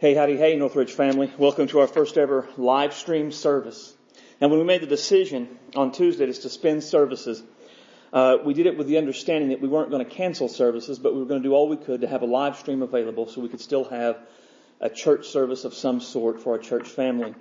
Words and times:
Hey, 0.00 0.14
howdy, 0.14 0.36
hey, 0.36 0.54
Northridge 0.54 0.92
family. 0.92 1.32
Welcome 1.38 1.66
to 1.66 1.80
our 1.80 1.88
first 1.88 2.18
ever 2.18 2.48
live 2.56 2.94
stream 2.94 3.32
service. 3.32 3.92
And 4.40 4.48
when 4.48 4.60
we 4.60 4.64
made 4.64 4.80
the 4.80 4.86
decision 4.86 5.58
on 5.74 5.90
Tuesday 5.90 6.24
to 6.24 6.34
suspend 6.34 6.84
services, 6.84 7.42
uh, 8.12 8.36
we 8.44 8.54
did 8.54 8.66
it 8.66 8.78
with 8.78 8.86
the 8.86 8.98
understanding 8.98 9.48
that 9.48 9.60
we 9.60 9.66
weren't 9.66 9.90
going 9.90 10.04
to 10.04 10.08
cancel 10.08 10.48
services, 10.48 11.00
but 11.00 11.14
we 11.14 11.18
were 11.18 11.26
going 11.26 11.42
to 11.42 11.48
do 11.48 11.52
all 11.52 11.68
we 11.68 11.76
could 11.76 12.02
to 12.02 12.06
have 12.06 12.22
a 12.22 12.26
live 12.26 12.56
stream 12.56 12.82
available 12.82 13.26
so 13.26 13.40
we 13.40 13.48
could 13.48 13.60
still 13.60 13.82
have 13.86 14.20
a 14.80 14.88
church 14.88 15.26
service 15.26 15.64
of 15.64 15.74
some 15.74 16.00
sort 16.00 16.40
for 16.44 16.52
our 16.52 16.60
church 16.60 16.86
family. 16.86 17.34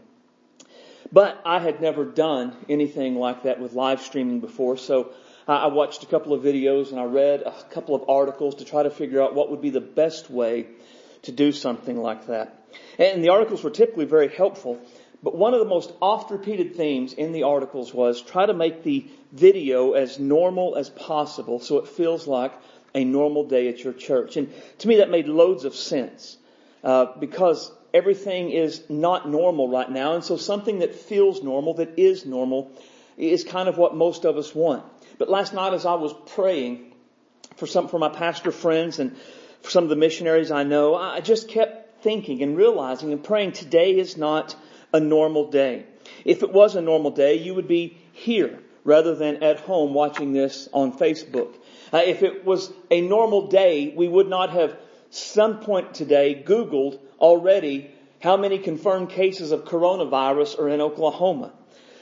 But 1.12 1.40
I 1.46 1.60
had 1.60 1.80
never 1.80 2.06
done 2.06 2.56
anything 2.68 3.18
like 3.18 3.44
that 3.44 3.60
with 3.60 3.74
live 3.74 4.02
streaming 4.02 4.40
before, 4.40 4.78
so 4.78 5.12
I 5.48 5.68
watched 5.68 6.02
a 6.02 6.08
couple 6.08 6.34
of 6.34 6.42
videos 6.42 6.90
and 6.90 7.00
I 7.00 7.04
read 7.04 7.44
a 7.44 7.54
couple 7.70 7.94
of 7.94 8.10
articles 8.10 8.56
to 8.56 8.66
try 8.66 8.82
to 8.82 8.90
figure 8.90 9.22
out 9.22 9.36
what 9.36 9.52
would 9.52 9.62
be 9.62 9.70
the 9.70 9.80
best 9.80 10.32
way 10.32 10.66
to 11.28 11.32
do 11.34 11.52
something 11.52 12.02
like 12.02 12.28
that. 12.28 12.54
And 12.98 13.24
the 13.24 13.30
articles 13.30 13.64
were 13.64 13.70
typically 13.70 14.06
very 14.06 14.30
helpful, 14.30 14.80
but 15.22 15.36
one 15.36 15.54
of 15.54 15.60
the 15.60 15.66
most 15.66 15.92
oft 16.02 16.32
repeated 16.32 16.76
themes 16.76 17.12
in 17.14 17.34
the 17.34 17.44
articles 17.44 17.94
was 17.94 18.22
try 18.22 18.46
to 18.46 18.54
make 18.54 18.84
the 18.84 19.06
video 19.34 19.92
as 19.92 20.20
normal 20.20 20.76
as 20.76 20.90
possible 20.90 21.60
so 21.60 21.80
it 21.80 21.88
feels 21.88 22.28
like 22.28 22.54
a 22.96 23.04
normal 23.04 23.44
day 23.44 23.68
at 23.68 23.84
your 23.84 23.94
church. 23.94 24.38
And 24.38 24.54
to 24.80 24.88
me 24.88 24.98
that 24.98 25.10
made 25.10 25.28
loads 25.28 25.66
of 25.66 25.76
sense, 25.76 26.38
uh, 26.84 27.08
because 27.20 27.72
everything 27.94 28.52
is 28.52 28.90
not 28.90 29.30
normal 29.30 29.68
right 29.68 29.92
now, 29.92 30.16
and 30.16 30.24
so 30.24 30.38
something 30.38 30.80
that 30.80 30.96
feels 30.96 31.44
normal, 31.44 31.74
that 31.76 32.00
is 32.00 32.26
normal, 32.26 32.72
is 33.18 33.44
kind 33.44 33.68
of 33.68 33.78
what 33.78 33.96
most 33.96 34.24
of 34.24 34.38
us 34.38 34.56
want. 34.56 34.86
But 35.18 35.30
last 35.30 35.54
night 35.54 35.74
as 35.74 35.86
I 35.86 35.96
was 35.96 36.14
praying 36.28 36.94
for 37.58 37.68
some, 37.68 37.90
for 37.90 38.00
my 38.00 38.10
pastor 38.10 38.52
friends 38.52 39.00
and 39.00 39.18
some 39.70 39.84
of 39.84 39.90
the 39.90 39.96
missionaries 39.96 40.52
I 40.52 40.64
know, 40.64 40.96
I 40.96 41.22
just 41.22 41.48
kept 41.48 42.04
thinking 42.04 42.42
and 42.44 42.58
realizing 42.58 43.12
and 43.12 43.24
praying 43.24 43.54
today 43.54 43.98
is 43.98 44.18
not 44.18 44.56
a 44.94 45.00
normal 45.00 45.50
day. 45.50 45.86
If 46.26 46.44
it 46.44 46.52
was 46.52 46.76
a 46.76 46.82
normal 46.82 47.12
day, 47.12 47.36
you 47.36 47.56
would 47.56 47.68
be 47.68 47.98
here 48.14 48.60
rather 48.84 49.16
than 49.16 49.44
at 49.44 49.60
home 49.60 49.94
watching 49.94 50.32
this 50.32 50.70
on 50.72 50.98
Facebook. 50.98 51.54
Uh, 51.92 51.98
if 52.06 52.24
it 52.24 52.46
was 52.46 52.72
a 52.90 53.02
normal 53.02 53.48
day, 53.48 53.94
we 53.96 54.08
would 54.08 54.30
not 54.30 54.52
have 54.52 54.78
some 55.10 55.60
point 55.60 55.94
today 55.94 56.44
Googled 56.46 57.00
already 57.20 57.92
how 58.22 58.38
many 58.38 58.60
confirmed 58.60 59.10
cases 59.10 59.52
of 59.52 59.66
coronavirus 59.66 60.60
are 60.60 60.70
in 60.70 60.82
Oklahoma. 60.82 61.52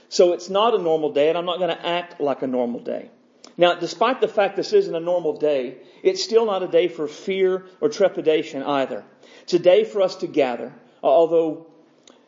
So 0.10 0.34
it's 0.34 0.50
not 0.50 0.76
a 0.76 0.78
normal 0.78 1.12
day 1.12 1.30
and 1.30 1.38
I'm 1.38 1.46
not 1.46 1.58
going 1.58 1.76
to 1.76 1.86
act 1.86 2.22
like 2.22 2.42
a 2.42 2.48
normal 2.48 2.80
day. 2.80 3.10
Now, 3.58 3.76
despite 3.76 4.20
the 4.20 4.28
fact 4.28 4.56
this 4.56 4.74
isn't 4.74 4.94
a 4.94 5.00
normal 5.00 5.38
day, 5.38 5.78
it's 6.04 6.24
still 6.24 6.46
not 6.46 6.64
a 6.64 6.68
day 6.68 6.88
for 6.88 7.08
fear 7.08 7.66
or 7.80 7.90
trepidation 7.90 8.64
either. 8.64 9.04
It's 9.44 9.54
a 9.54 9.60
day 9.60 9.86
for 9.86 10.02
us 10.02 10.18
to 10.18 10.28
gather, 10.28 10.74
uh, 11.04 11.08
although 11.08 11.68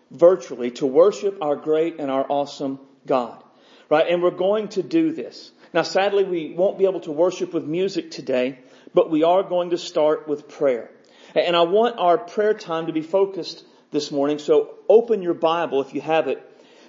virtually, 0.10 0.72
to 0.72 0.86
worship 0.86 1.38
our 1.42 1.56
great 1.56 2.00
and 2.00 2.10
our 2.10 2.26
awesome 2.30 2.80
God. 3.06 3.44
Right? 3.90 4.08
And 4.10 4.22
we're 4.24 4.32
going 4.32 4.70
to 4.70 4.84
do 4.84 5.12
this. 5.14 5.52
Now, 5.74 5.82
sadly, 5.82 6.24
we 6.24 6.54
won't 6.54 6.78
be 6.78 6.86
able 6.86 7.02
to 7.02 7.12
worship 7.12 7.54
with 7.54 7.66
music 7.66 8.12
today, 8.12 8.60
but 8.94 9.10
we 9.10 9.24
are 9.24 9.44
going 9.44 9.72
to 9.72 9.78
start 9.78 10.28
with 10.28 10.48
prayer. 10.48 10.90
And 11.36 11.56
I 11.56 11.64
want 11.64 12.00
our 12.00 12.18
prayer 12.18 12.54
time 12.54 12.88
to 12.88 12.94
be 12.94 13.02
focused 13.02 13.66
this 13.92 14.12
morning, 14.12 14.40
so 14.40 14.76
open 14.90 15.22
your 15.22 15.34
Bible 15.34 15.82
if 15.82 15.94
you 15.94 16.02
have 16.02 16.28
it 16.28 16.42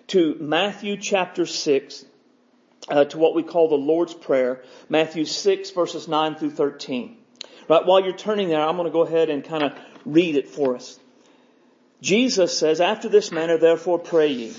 to 0.09 0.36
Matthew 0.41 0.97
chapter 0.97 1.44
6, 1.44 2.05
uh, 2.91 3.05
to 3.06 3.19
what 3.19 3.34
we 3.34 3.42
call 3.42 3.69
the 3.69 3.77
Lord's 3.77 4.14
Prayer, 4.14 4.62
Matthew 4.89 5.25
6 5.25 5.70
verses 5.70 6.08
9 6.08 6.36
through 6.36 6.50
13. 6.50 7.17
Right, 7.69 7.84
while 7.84 8.00
you're 8.00 8.17
turning 8.17 8.48
there, 8.48 8.62
I'm 8.62 8.77
going 8.77 8.86
to 8.86 8.92
go 8.92 9.03
ahead 9.03 9.28
and 9.28 9.44
kind 9.44 9.62
of 9.62 9.72
read 10.06 10.36
it 10.36 10.48
for 10.48 10.75
us. 10.75 10.98
Jesus 12.00 12.56
says, 12.56 12.81
After 12.81 13.09
this 13.09 13.31
manner 13.33 13.59
therefore 13.59 13.98
pray 13.98 14.28
ye, 14.28 14.55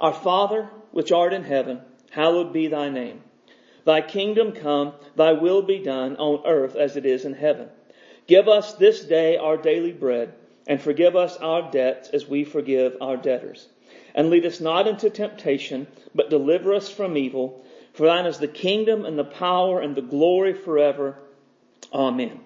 Our 0.00 0.14
Father, 0.14 0.70
which 0.92 1.12
art 1.12 1.32
in 1.32 1.44
heaven, 1.44 1.80
hallowed 2.10 2.52
be 2.52 2.68
thy 2.68 2.88
name. 2.88 3.20
Thy 3.84 4.00
kingdom 4.00 4.52
come, 4.52 4.94
thy 5.14 5.32
will 5.32 5.62
be 5.62 5.78
done 5.78 6.16
on 6.16 6.46
earth 6.46 6.76
as 6.76 6.96
it 6.96 7.06
is 7.06 7.24
in 7.24 7.34
heaven. 7.34 7.68
Give 8.26 8.48
us 8.48 8.74
this 8.74 9.04
day 9.04 9.36
our 9.36 9.56
daily 9.56 9.92
bread, 9.92 10.34
and 10.66 10.80
forgive 10.80 11.14
us 11.14 11.36
our 11.36 11.70
debts 11.70 12.08
as 12.08 12.26
we 12.26 12.44
forgive 12.44 12.96
our 13.00 13.16
debtors. 13.16 13.68
And 14.16 14.30
lead 14.30 14.46
us 14.46 14.60
not 14.60 14.88
into 14.88 15.10
temptation, 15.10 15.86
but 16.14 16.30
deliver 16.30 16.74
us 16.74 16.90
from 16.90 17.16
evil. 17.16 17.64
For 17.92 18.06
thine 18.06 18.26
is 18.26 18.38
the 18.38 18.48
kingdom 18.48 19.04
and 19.04 19.18
the 19.18 19.24
power 19.24 19.80
and 19.80 19.94
the 19.94 20.02
glory 20.02 20.54
forever. 20.54 21.18
Amen. 21.92 22.40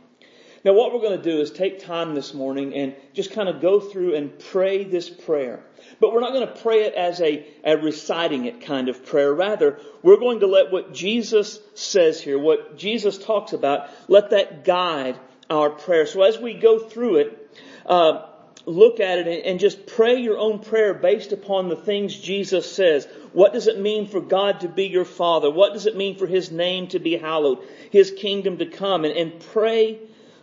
Now 0.64 0.74
what 0.74 0.92
we're 0.92 1.00
going 1.00 1.16
to 1.16 1.30
do 1.30 1.40
is 1.40 1.50
take 1.50 1.80
time 1.80 2.14
this 2.14 2.34
morning 2.34 2.74
and 2.74 2.94
just 3.14 3.32
kind 3.32 3.48
of 3.48 3.62
go 3.62 3.80
through 3.80 4.14
and 4.14 4.38
pray 4.38 4.84
this 4.84 5.08
prayer. 5.08 5.64
But 6.00 6.12
we're 6.12 6.20
not 6.20 6.32
going 6.32 6.46
to 6.46 6.60
pray 6.60 6.82
it 6.84 6.94
as 6.94 7.20
a, 7.20 7.46
a 7.64 7.78
reciting 7.78 8.44
it 8.44 8.60
kind 8.60 8.88
of 8.88 9.06
prayer. 9.06 9.32
Rather, 9.32 9.78
we're 10.02 10.18
going 10.18 10.40
to 10.40 10.46
let 10.46 10.70
what 10.70 10.92
Jesus 10.92 11.58
says 11.74 12.20
here, 12.20 12.38
what 12.38 12.76
Jesus 12.76 13.16
talks 13.16 13.54
about, 13.54 13.88
let 14.08 14.30
that 14.30 14.64
guide 14.64 15.18
our 15.48 15.70
prayer. 15.70 16.04
So 16.04 16.22
as 16.22 16.38
we 16.38 16.54
go 16.54 16.78
through 16.78 17.16
it, 17.16 17.58
uh, 17.86 18.26
look 18.66 19.00
at 19.00 19.18
it 19.18 19.46
and 19.46 19.58
just 19.58 19.86
pray 19.86 20.16
your 20.16 20.38
own 20.38 20.58
prayer 20.58 20.94
based 20.94 21.32
upon 21.32 21.68
the 21.68 21.76
things 21.76 22.14
Jesus 22.14 22.70
says. 22.70 23.06
What 23.32 23.52
does 23.52 23.66
it 23.66 23.78
mean 23.78 24.06
for 24.06 24.20
God 24.20 24.60
to 24.60 24.68
be 24.68 24.86
your 24.86 25.04
Father? 25.04 25.50
What 25.50 25.72
does 25.72 25.86
it 25.86 25.96
mean 25.96 26.16
for 26.16 26.26
His 26.26 26.50
name 26.50 26.88
to 26.88 26.98
be 26.98 27.16
hallowed? 27.16 27.58
His 27.90 28.10
kingdom 28.10 28.58
to 28.58 28.66
come? 28.66 29.04
And, 29.04 29.16
and 29.16 29.40
pray 29.52 29.98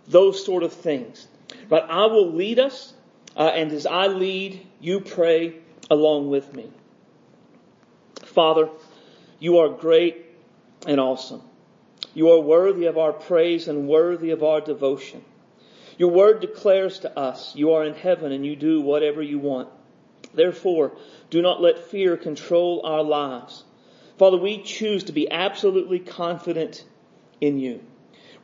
those 0.08 0.44
sort 0.44 0.64
of 0.64 0.74
things. 0.74 1.28
But 1.70 1.90
I 1.90 2.06
will 2.06 2.34
lead 2.34 2.60
us, 2.60 2.94
uh, 3.36 3.52
and 3.54 3.72
as 3.72 3.86
I 3.86 4.08
lead, 4.08 4.66
you 4.80 5.02
pray 5.02 5.56
along 5.90 6.30
with 6.30 6.54
me. 6.54 6.72
Father, 8.24 8.70
you 9.40 9.60
are 9.60 9.70
great 9.70 10.26
and 10.86 11.00
awesome. 11.00 11.42
You 12.14 12.32
are 12.32 12.40
worthy 12.40 12.86
of 12.86 12.98
our 12.98 13.14
praise 13.14 13.68
and 13.68 13.88
worthy 13.88 14.32
of 14.32 14.44
our 14.44 14.62
devotion. 14.62 15.24
Your 15.98 16.12
word 16.12 16.42
declares 16.42 17.00
to 17.00 17.18
us, 17.18 17.56
you 17.56 17.74
are 17.74 17.84
in 17.84 17.96
heaven 17.96 18.32
and 18.32 18.46
you 18.46 18.56
do 18.56 18.82
whatever 18.82 19.22
you 19.22 19.40
want. 19.40 19.70
Therefore, 20.34 20.94
do 21.30 21.42
not 21.42 21.62
let 21.62 21.90
fear 21.90 22.18
control 22.18 22.82
our 22.86 23.04
lives. 23.04 23.64
Father, 24.18 24.38
we 24.38 24.62
choose 24.62 25.06
to 25.06 25.12
be 25.12 25.30
absolutely 25.32 26.00
confident 26.00 26.84
in 27.42 27.60
you. 27.60 27.82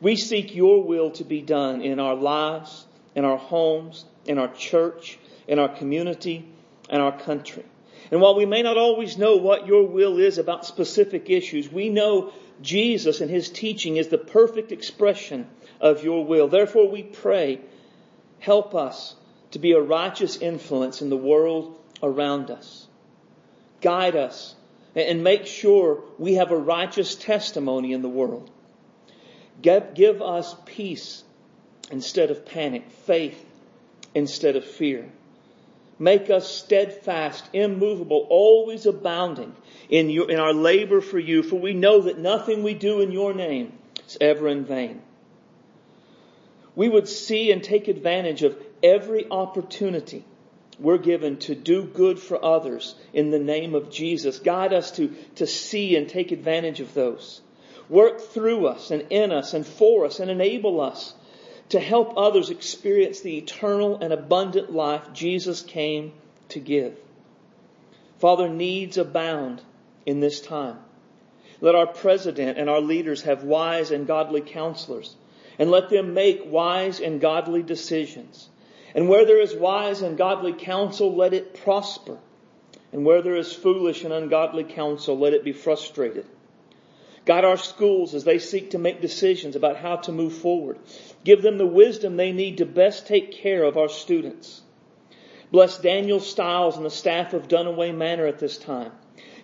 We 0.00 0.16
seek 0.16 0.54
your 0.54 0.82
will 0.82 1.10
to 1.12 1.24
be 1.24 1.42
done 1.42 1.82
in 1.82 2.00
our 2.00 2.14
lives, 2.14 2.86
in 3.14 3.24
our 3.24 3.38
homes, 3.38 4.04
in 4.26 4.38
our 4.38 4.52
church, 4.52 5.18
in 5.46 5.58
our 5.58 5.68
community, 5.68 6.48
and 6.90 7.00
our 7.00 7.16
country. 7.16 7.64
And 8.10 8.20
while 8.20 8.34
we 8.34 8.46
may 8.46 8.62
not 8.62 8.76
always 8.76 9.16
know 9.16 9.36
what 9.36 9.66
your 9.66 9.86
will 9.86 10.18
is 10.18 10.38
about 10.38 10.66
specific 10.66 11.30
issues, 11.30 11.70
we 11.70 11.88
know 11.88 12.32
Jesus 12.60 13.20
and 13.20 13.30
his 13.30 13.48
teaching 13.48 13.96
is 13.96 14.08
the 14.08 14.18
perfect 14.18 14.72
expression 14.72 15.48
of 15.80 16.02
your 16.04 16.24
will. 16.24 16.48
Therefore 16.48 16.88
we 16.88 17.02
pray, 17.02 17.60
help 18.38 18.74
us 18.74 19.14
to 19.52 19.58
be 19.58 19.72
a 19.72 19.80
righteous 19.80 20.36
influence 20.36 21.00
in 21.00 21.10
the 21.10 21.16
world 21.16 21.78
around 22.02 22.50
us. 22.50 22.86
Guide 23.80 24.16
us 24.16 24.54
and 24.94 25.24
make 25.24 25.46
sure 25.46 26.02
we 26.18 26.34
have 26.34 26.50
a 26.50 26.56
righteous 26.56 27.14
testimony 27.14 27.92
in 27.92 28.02
the 28.02 28.08
world. 28.08 28.50
Give, 29.62 30.20
us 30.20 30.56
peace 30.66 31.22
instead 31.90 32.30
of 32.30 32.44
panic, 32.44 32.90
faith 32.90 33.44
instead 34.14 34.56
of 34.56 34.64
fear. 34.64 35.08
Make 35.98 36.28
us 36.28 36.52
steadfast, 36.52 37.48
immovable, 37.52 38.26
always 38.28 38.86
abounding 38.86 39.54
in, 39.88 40.10
your, 40.10 40.30
in 40.30 40.40
our 40.40 40.52
labor 40.52 41.00
for 41.00 41.18
you, 41.18 41.42
for 41.42 41.56
we 41.56 41.72
know 41.72 42.02
that 42.02 42.18
nothing 42.18 42.62
we 42.62 42.74
do 42.74 43.00
in 43.00 43.12
your 43.12 43.32
name 43.32 43.72
is 44.06 44.18
ever 44.20 44.48
in 44.48 44.64
vain 44.64 45.00
we 46.76 46.88
would 46.88 47.08
see 47.08 47.52
and 47.52 47.62
take 47.62 47.88
advantage 47.88 48.42
of 48.42 48.56
every 48.82 49.26
opportunity 49.30 50.24
we're 50.78 50.98
given 50.98 51.36
to 51.38 51.54
do 51.54 51.84
good 51.84 52.18
for 52.18 52.44
others 52.44 52.96
in 53.12 53.30
the 53.30 53.38
name 53.38 53.74
of 53.74 53.90
Jesus. 53.90 54.38
Guide 54.38 54.72
us 54.72 54.90
to, 54.92 55.14
to 55.36 55.46
see 55.46 55.96
and 55.96 56.08
take 56.08 56.32
advantage 56.32 56.80
of 56.80 56.94
those. 56.94 57.40
Work 57.88 58.20
through 58.20 58.66
us 58.66 58.90
and 58.90 59.06
in 59.10 59.30
us 59.30 59.54
and 59.54 59.66
for 59.66 60.04
us 60.04 60.18
and 60.18 60.30
enable 60.30 60.80
us 60.80 61.14
to 61.68 61.78
help 61.80 62.14
others 62.16 62.50
experience 62.50 63.20
the 63.20 63.38
eternal 63.38 63.98
and 64.02 64.12
abundant 64.12 64.72
life 64.72 65.12
Jesus 65.12 65.62
came 65.62 66.12
to 66.48 66.60
give. 66.60 66.96
Father, 68.18 68.48
needs 68.48 68.98
abound 68.98 69.62
in 70.06 70.20
this 70.20 70.40
time. 70.40 70.78
Let 71.60 71.74
our 71.74 71.86
president 71.86 72.58
and 72.58 72.68
our 72.68 72.80
leaders 72.80 73.22
have 73.22 73.44
wise 73.44 73.90
and 73.90 74.06
godly 74.06 74.40
counselors 74.40 75.14
and 75.58 75.70
let 75.70 75.90
them 75.90 76.14
make 76.14 76.42
wise 76.44 77.00
and 77.00 77.20
godly 77.20 77.62
decisions. 77.62 78.48
And 78.94 79.08
where 79.08 79.24
there 79.24 79.40
is 79.40 79.54
wise 79.54 80.02
and 80.02 80.16
godly 80.16 80.52
counsel, 80.52 81.14
let 81.14 81.34
it 81.34 81.62
prosper. 81.62 82.18
And 82.92 83.04
where 83.04 83.22
there 83.22 83.34
is 83.34 83.52
foolish 83.52 84.04
and 84.04 84.12
ungodly 84.12 84.64
counsel, 84.64 85.18
let 85.18 85.32
it 85.32 85.44
be 85.44 85.52
frustrated. 85.52 86.26
Guide 87.24 87.44
our 87.44 87.56
schools 87.56 88.14
as 88.14 88.24
they 88.24 88.38
seek 88.38 88.70
to 88.70 88.78
make 88.78 89.00
decisions 89.00 89.56
about 89.56 89.76
how 89.76 89.96
to 89.96 90.12
move 90.12 90.34
forward. 90.34 90.78
Give 91.24 91.42
them 91.42 91.58
the 91.58 91.66
wisdom 91.66 92.16
they 92.16 92.32
need 92.32 92.58
to 92.58 92.66
best 92.66 93.06
take 93.06 93.32
care 93.32 93.64
of 93.64 93.76
our 93.76 93.88
students. 93.88 94.62
Bless 95.50 95.78
Daniel 95.78 96.20
Stiles 96.20 96.76
and 96.76 96.84
the 96.84 96.90
staff 96.90 97.32
of 97.32 97.48
Dunaway 97.48 97.94
Manor 97.94 98.26
at 98.26 98.38
this 98.38 98.58
time. 98.58 98.92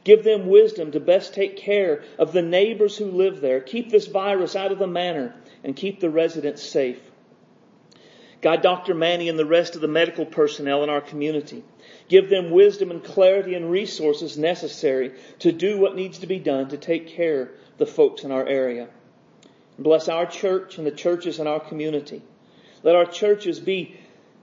Give 0.05 0.23
them 0.25 0.49
wisdom 0.49 0.93
to 0.93 1.01
best 1.01 1.35
take 1.35 1.57
care 1.57 2.05
of 2.19 2.33
the 2.33 2.43
neighbors 2.43 2.97
who 2.97 3.07
live 3.07 3.41
there. 3.41 3.61
Keep 3.61 3.91
this 3.91 4.07
virus 4.07 4.57
out 4.57 4.73
of 4.73 4.79
the 4.79 4.87
manor 4.87 5.35
and 5.65 5.77
keep 5.77 6.01
the 6.01 6.11
residents 6.11 6.63
safe. 6.63 7.01
Guide 8.41 8.63
Dr. 8.63 8.95
Manny 8.95 9.29
and 9.29 9.39
the 9.39 9.45
rest 9.45 9.75
of 9.75 9.83
the 9.83 9.89
medical 9.89 10.25
personnel 10.25 10.83
in 10.83 10.89
our 10.89 11.03
community. 11.03 11.63
Give 12.09 12.31
them 12.31 12.51
wisdom 12.51 12.91
and 12.91 13.05
clarity 13.05 13.55
and 13.55 13.71
resources 13.71 14.39
necessary 14.39 15.13
to 15.41 15.53
do 15.53 15.79
what 15.79 15.95
needs 15.95 16.19
to 16.21 16.27
be 16.27 16.39
done 16.39 16.69
to 16.71 16.79
take 16.79 17.09
care 17.09 17.43
of 17.43 17.49
the 17.77 17.87
folks 17.87 18.25
in 18.25 18.33
our 18.33 18.47
area. 18.47 18.89
Bless 19.79 20.09
our 20.09 20.27
church 20.27 20.79
and 20.79 20.87
the 20.87 20.91
churches 20.91 21.39
in 21.39 21.47
our 21.47 21.61
community. 21.61 22.23
Let 22.83 22.97
our 22.97 23.07
churches 23.07 23.61
be 23.61 23.99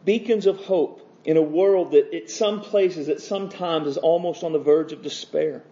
beacons 0.05 0.45
of 0.45 0.65
hope 0.65 1.01
in 1.25 1.37
a 1.37 1.41
world 1.41 1.91
that 1.91 2.13
at 2.13 2.29
some 2.29 2.61
places, 2.61 3.09
at 3.09 3.21
some 3.21 3.49
times, 3.49 3.87
is 3.87 3.97
almost 3.97 4.43
on 4.43 4.53
the 4.53 4.59
verge 4.59 4.93
of 4.93 5.01
despair. 5.01 5.63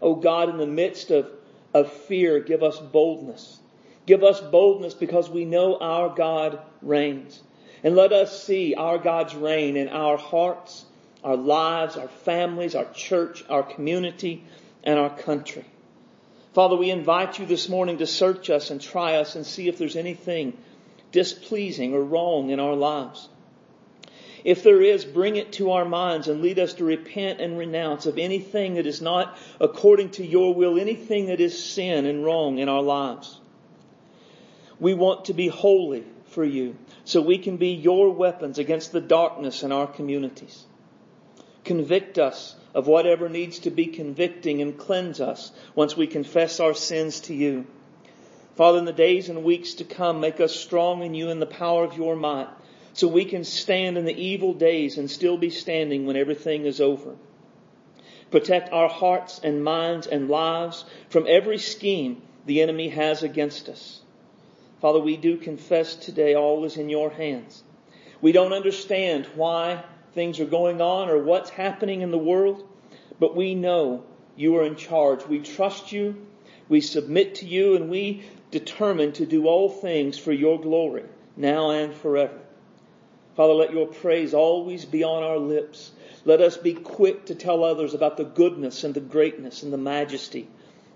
Oh 0.00 0.14
God, 0.14 0.48
in 0.48 0.56
the 0.56 0.66
midst 0.66 1.10
of, 1.10 1.28
of 1.74 1.92
fear, 1.92 2.40
give 2.40 2.62
us 2.62 2.78
boldness. 2.78 3.60
Give 4.08 4.24
us 4.24 4.40
boldness 4.40 4.94
because 4.94 5.28
we 5.28 5.44
know 5.44 5.76
our 5.76 6.08
God 6.08 6.60
reigns. 6.80 7.42
And 7.84 7.94
let 7.94 8.10
us 8.10 8.42
see 8.42 8.74
our 8.74 8.96
God's 8.96 9.34
reign 9.34 9.76
in 9.76 9.88
our 9.88 10.16
hearts, 10.16 10.86
our 11.22 11.36
lives, 11.36 11.98
our 11.98 12.08
families, 12.08 12.74
our 12.74 12.90
church, 12.94 13.44
our 13.50 13.62
community, 13.62 14.44
and 14.82 14.98
our 14.98 15.14
country. 15.14 15.66
Father, 16.54 16.74
we 16.74 16.90
invite 16.90 17.38
you 17.38 17.44
this 17.44 17.68
morning 17.68 17.98
to 17.98 18.06
search 18.06 18.48
us 18.48 18.70
and 18.70 18.80
try 18.80 19.16
us 19.16 19.36
and 19.36 19.44
see 19.44 19.68
if 19.68 19.76
there's 19.76 19.94
anything 19.94 20.56
displeasing 21.12 21.92
or 21.92 22.02
wrong 22.02 22.48
in 22.48 22.60
our 22.60 22.76
lives. 22.76 23.28
If 24.42 24.62
there 24.62 24.80
is, 24.80 25.04
bring 25.04 25.36
it 25.36 25.52
to 25.52 25.72
our 25.72 25.84
minds 25.84 26.28
and 26.28 26.40
lead 26.40 26.58
us 26.58 26.72
to 26.74 26.84
repent 26.84 27.42
and 27.42 27.58
renounce 27.58 28.06
of 28.06 28.16
anything 28.16 28.76
that 28.76 28.86
is 28.86 29.02
not 29.02 29.36
according 29.60 30.12
to 30.12 30.24
your 30.24 30.54
will, 30.54 30.80
anything 30.80 31.26
that 31.26 31.40
is 31.40 31.62
sin 31.62 32.06
and 32.06 32.24
wrong 32.24 32.56
in 32.56 32.70
our 32.70 32.82
lives. 32.82 33.38
We 34.80 34.94
want 34.94 35.26
to 35.26 35.34
be 35.34 35.48
holy 35.48 36.04
for 36.26 36.44
you 36.44 36.76
so 37.04 37.20
we 37.20 37.38
can 37.38 37.56
be 37.56 37.70
your 37.70 38.10
weapons 38.10 38.58
against 38.58 38.92
the 38.92 39.00
darkness 39.00 39.62
in 39.62 39.72
our 39.72 39.86
communities. 39.86 40.64
Convict 41.64 42.18
us 42.18 42.54
of 42.74 42.86
whatever 42.86 43.28
needs 43.28 43.60
to 43.60 43.70
be 43.70 43.86
convicting 43.86 44.62
and 44.62 44.78
cleanse 44.78 45.20
us 45.20 45.52
once 45.74 45.96
we 45.96 46.06
confess 46.06 46.60
our 46.60 46.74
sins 46.74 47.20
to 47.20 47.34
you. 47.34 47.66
Father, 48.56 48.78
in 48.78 48.84
the 48.84 48.92
days 48.92 49.28
and 49.28 49.44
weeks 49.44 49.74
to 49.74 49.84
come, 49.84 50.20
make 50.20 50.40
us 50.40 50.54
strong 50.54 51.02
in 51.02 51.14
you 51.14 51.30
in 51.30 51.40
the 51.40 51.46
power 51.46 51.84
of 51.84 51.96
your 51.96 52.16
might 52.16 52.48
so 52.92 53.06
we 53.06 53.24
can 53.24 53.44
stand 53.44 53.96
in 53.96 54.04
the 54.04 54.20
evil 54.20 54.52
days 54.52 54.98
and 54.98 55.10
still 55.10 55.36
be 55.36 55.50
standing 55.50 56.06
when 56.06 56.16
everything 56.16 56.66
is 56.66 56.80
over. 56.80 57.14
Protect 58.30 58.72
our 58.72 58.88
hearts 58.88 59.40
and 59.42 59.62
minds 59.62 60.06
and 60.06 60.28
lives 60.28 60.84
from 61.08 61.26
every 61.28 61.58
scheme 61.58 62.20
the 62.46 62.60
enemy 62.60 62.88
has 62.88 63.22
against 63.22 63.68
us. 63.68 63.97
Father, 64.80 65.00
we 65.00 65.16
do 65.16 65.36
confess 65.36 65.96
today 65.96 66.34
all 66.34 66.64
is 66.64 66.76
in 66.76 66.88
your 66.88 67.10
hands. 67.10 67.62
We 68.20 68.32
don't 68.32 68.52
understand 68.52 69.26
why 69.34 69.82
things 70.14 70.38
are 70.40 70.46
going 70.46 70.80
on 70.80 71.08
or 71.08 71.18
what's 71.18 71.50
happening 71.50 72.00
in 72.02 72.10
the 72.10 72.18
world, 72.18 72.66
but 73.18 73.36
we 73.36 73.54
know 73.54 74.04
you 74.36 74.56
are 74.56 74.64
in 74.64 74.76
charge. 74.76 75.26
We 75.26 75.40
trust 75.40 75.90
you, 75.90 76.26
we 76.68 76.80
submit 76.80 77.36
to 77.36 77.46
you, 77.46 77.74
and 77.74 77.90
we 77.90 78.24
determine 78.50 79.12
to 79.12 79.26
do 79.26 79.46
all 79.46 79.68
things 79.68 80.16
for 80.16 80.32
your 80.32 80.60
glory, 80.60 81.04
now 81.36 81.70
and 81.70 81.92
forever. 81.92 82.38
Father, 83.36 83.54
let 83.54 83.72
your 83.72 83.86
praise 83.86 84.34
always 84.34 84.84
be 84.84 85.04
on 85.04 85.22
our 85.22 85.38
lips. 85.38 85.92
Let 86.24 86.40
us 86.40 86.56
be 86.56 86.74
quick 86.74 87.26
to 87.26 87.34
tell 87.34 87.62
others 87.62 87.94
about 87.94 88.16
the 88.16 88.24
goodness 88.24 88.84
and 88.84 88.94
the 88.94 89.00
greatness 89.00 89.62
and 89.62 89.72
the 89.72 89.76
majesty 89.76 90.48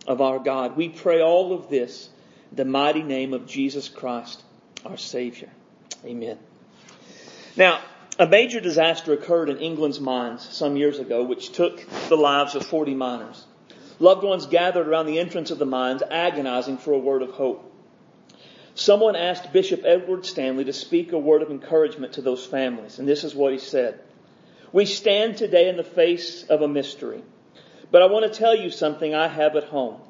of 0.07 0.21
our 0.21 0.39
God. 0.39 0.77
We 0.77 0.89
pray 0.89 1.21
all 1.21 1.53
of 1.53 1.69
this 1.69 2.11
the 2.55 2.65
mighty 2.65 3.03
name 3.03 3.33
of 3.33 3.47
Jesus 3.47 3.89
Christ, 3.89 4.43
our 4.85 4.97
Savior. 4.97 5.49
Amen. 6.05 6.39
Now, 7.57 7.81
a 8.19 8.27
major 8.27 8.61
disaster 8.61 9.13
occurred 9.13 9.49
in 9.49 9.59
England's 9.59 10.01
mines 10.01 10.47
some 10.51 10.77
years 10.77 10.99
ago, 10.99 11.23
which 11.23 11.53
took 11.53 11.83
the 12.09 12.17
lives 12.17 12.55
of 12.55 12.67
40 12.67 12.95
miners. 12.95 13.45
Loved 13.99 14.23
ones 14.23 14.47
gathered 14.47 14.87
around 14.87 15.07
the 15.07 15.19
entrance 15.19 15.51
of 15.51 15.59
the 15.59 15.67
mines, 15.67 16.03
agonizing 16.11 16.77
for 16.77 16.93
a 16.93 16.99
word 16.99 17.23
of 17.23 17.31
hope. 17.31 17.71
Someone 18.75 19.17
asked 19.17 19.53
Bishop 19.53 19.83
Edward 19.85 20.27
Stanley 20.27 20.65
to 20.65 20.73
speak 20.73 21.13
a 21.13 21.19
word 21.19 21.43
of 21.43 21.51
encouragement 21.51 22.15
to 22.15 22.23
those 22.23 22.45
families, 22.45 22.99
and 22.99 23.09
this 23.09 23.25
is 23.25 23.35
what 23.35 23.53
he 23.53 23.59
said. 23.59 24.01
We 24.73 24.87
stand 24.87 25.37
today 25.37 25.69
in 25.69 25.77
the 25.77 25.85
face 25.85 26.45
of 26.45 26.63
a 26.63 26.69
mystery, 26.69 27.23
but 27.91 28.03
I 28.03 28.07
want 28.07 28.31
to 28.31 28.39
tell 28.39 28.57
you 28.57 28.71
something 28.71 29.15
I 29.15 29.29
have 29.29 29.57
at 29.57 29.65
home. 29.65 30.01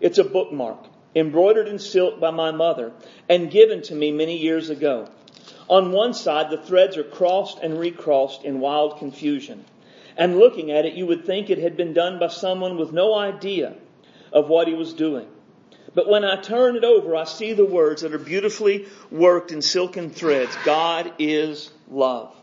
It's 0.00 0.18
a 0.18 0.24
bookmark 0.24 0.86
embroidered 1.16 1.66
in 1.66 1.78
silk 1.80 2.20
by 2.20 2.30
my 2.30 2.52
mother, 2.52 2.92
and 3.28 3.50
given 3.50 3.82
to 3.82 3.94
me 3.94 4.12
many 4.12 4.36
years 4.36 4.70
ago. 4.70 5.08
On 5.68 5.90
one 5.90 6.14
side, 6.14 6.50
the 6.50 6.58
threads 6.58 6.96
are 6.96 7.02
crossed 7.02 7.58
and 7.58 7.80
recrossed 7.80 8.44
in 8.44 8.60
wild 8.60 8.98
confusion. 8.98 9.64
And 10.16 10.38
looking 10.38 10.70
at 10.70 10.84
it, 10.84 10.94
you 10.94 11.06
would 11.06 11.24
think 11.24 11.50
it 11.50 11.58
had 11.58 11.76
been 11.76 11.92
done 11.92 12.18
by 12.18 12.28
someone 12.28 12.76
with 12.76 12.92
no 12.92 13.14
idea 13.14 13.74
of 14.32 14.48
what 14.48 14.68
he 14.68 14.74
was 14.74 14.92
doing. 14.92 15.26
But 15.94 16.08
when 16.08 16.24
I 16.24 16.36
turn 16.36 16.76
it 16.76 16.84
over, 16.84 17.16
I 17.16 17.24
see 17.24 17.54
the 17.54 17.64
words 17.64 18.02
that 18.02 18.14
are 18.14 18.18
beautifully 18.18 18.86
worked 19.10 19.50
in 19.50 19.62
silken 19.62 20.10
threads. 20.10 20.54
God 20.64 21.12
is 21.18 21.70
love. 21.90 22.34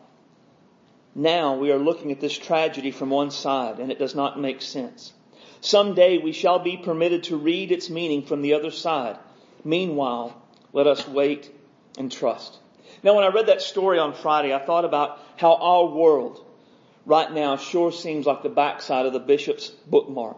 Now 1.15 1.55
we 1.55 1.71
are 1.71 1.77
looking 1.77 2.11
at 2.11 2.19
this 2.19 2.35
tragedy 2.35 2.89
from 2.89 3.11
one 3.11 3.29
side, 3.29 3.79
and 3.79 3.91
it 3.91 3.99
does 3.99 4.15
not 4.15 4.39
make 4.39 4.63
sense. 4.63 5.13
Someday 5.63 6.17
we 6.17 6.33
shall 6.33 6.59
be 6.59 6.75
permitted 6.75 7.23
to 7.23 7.37
read 7.37 7.71
its 7.71 7.89
meaning 7.89 8.23
from 8.23 8.41
the 8.41 8.53
other 8.53 8.69
side. 8.69 9.17
Meanwhile, 9.63 10.35
let 10.73 10.87
us 10.87 11.07
wait 11.07 11.49
and 11.97 12.11
trust. 12.11 12.59
Now, 13.01 13.15
when 13.15 13.23
I 13.23 13.29
read 13.29 13.47
that 13.47 13.61
story 13.61 13.97
on 13.97 14.13
Friday, 14.13 14.53
I 14.53 14.59
thought 14.59 14.83
about 14.83 15.19
how 15.37 15.55
our 15.55 15.85
world 15.85 16.45
right 17.05 17.31
now 17.31 17.55
sure 17.55 17.93
seems 17.93 18.25
like 18.25 18.43
the 18.43 18.49
backside 18.49 19.05
of 19.05 19.13
the 19.13 19.21
bishop's 19.21 19.69
bookmark. 19.69 20.37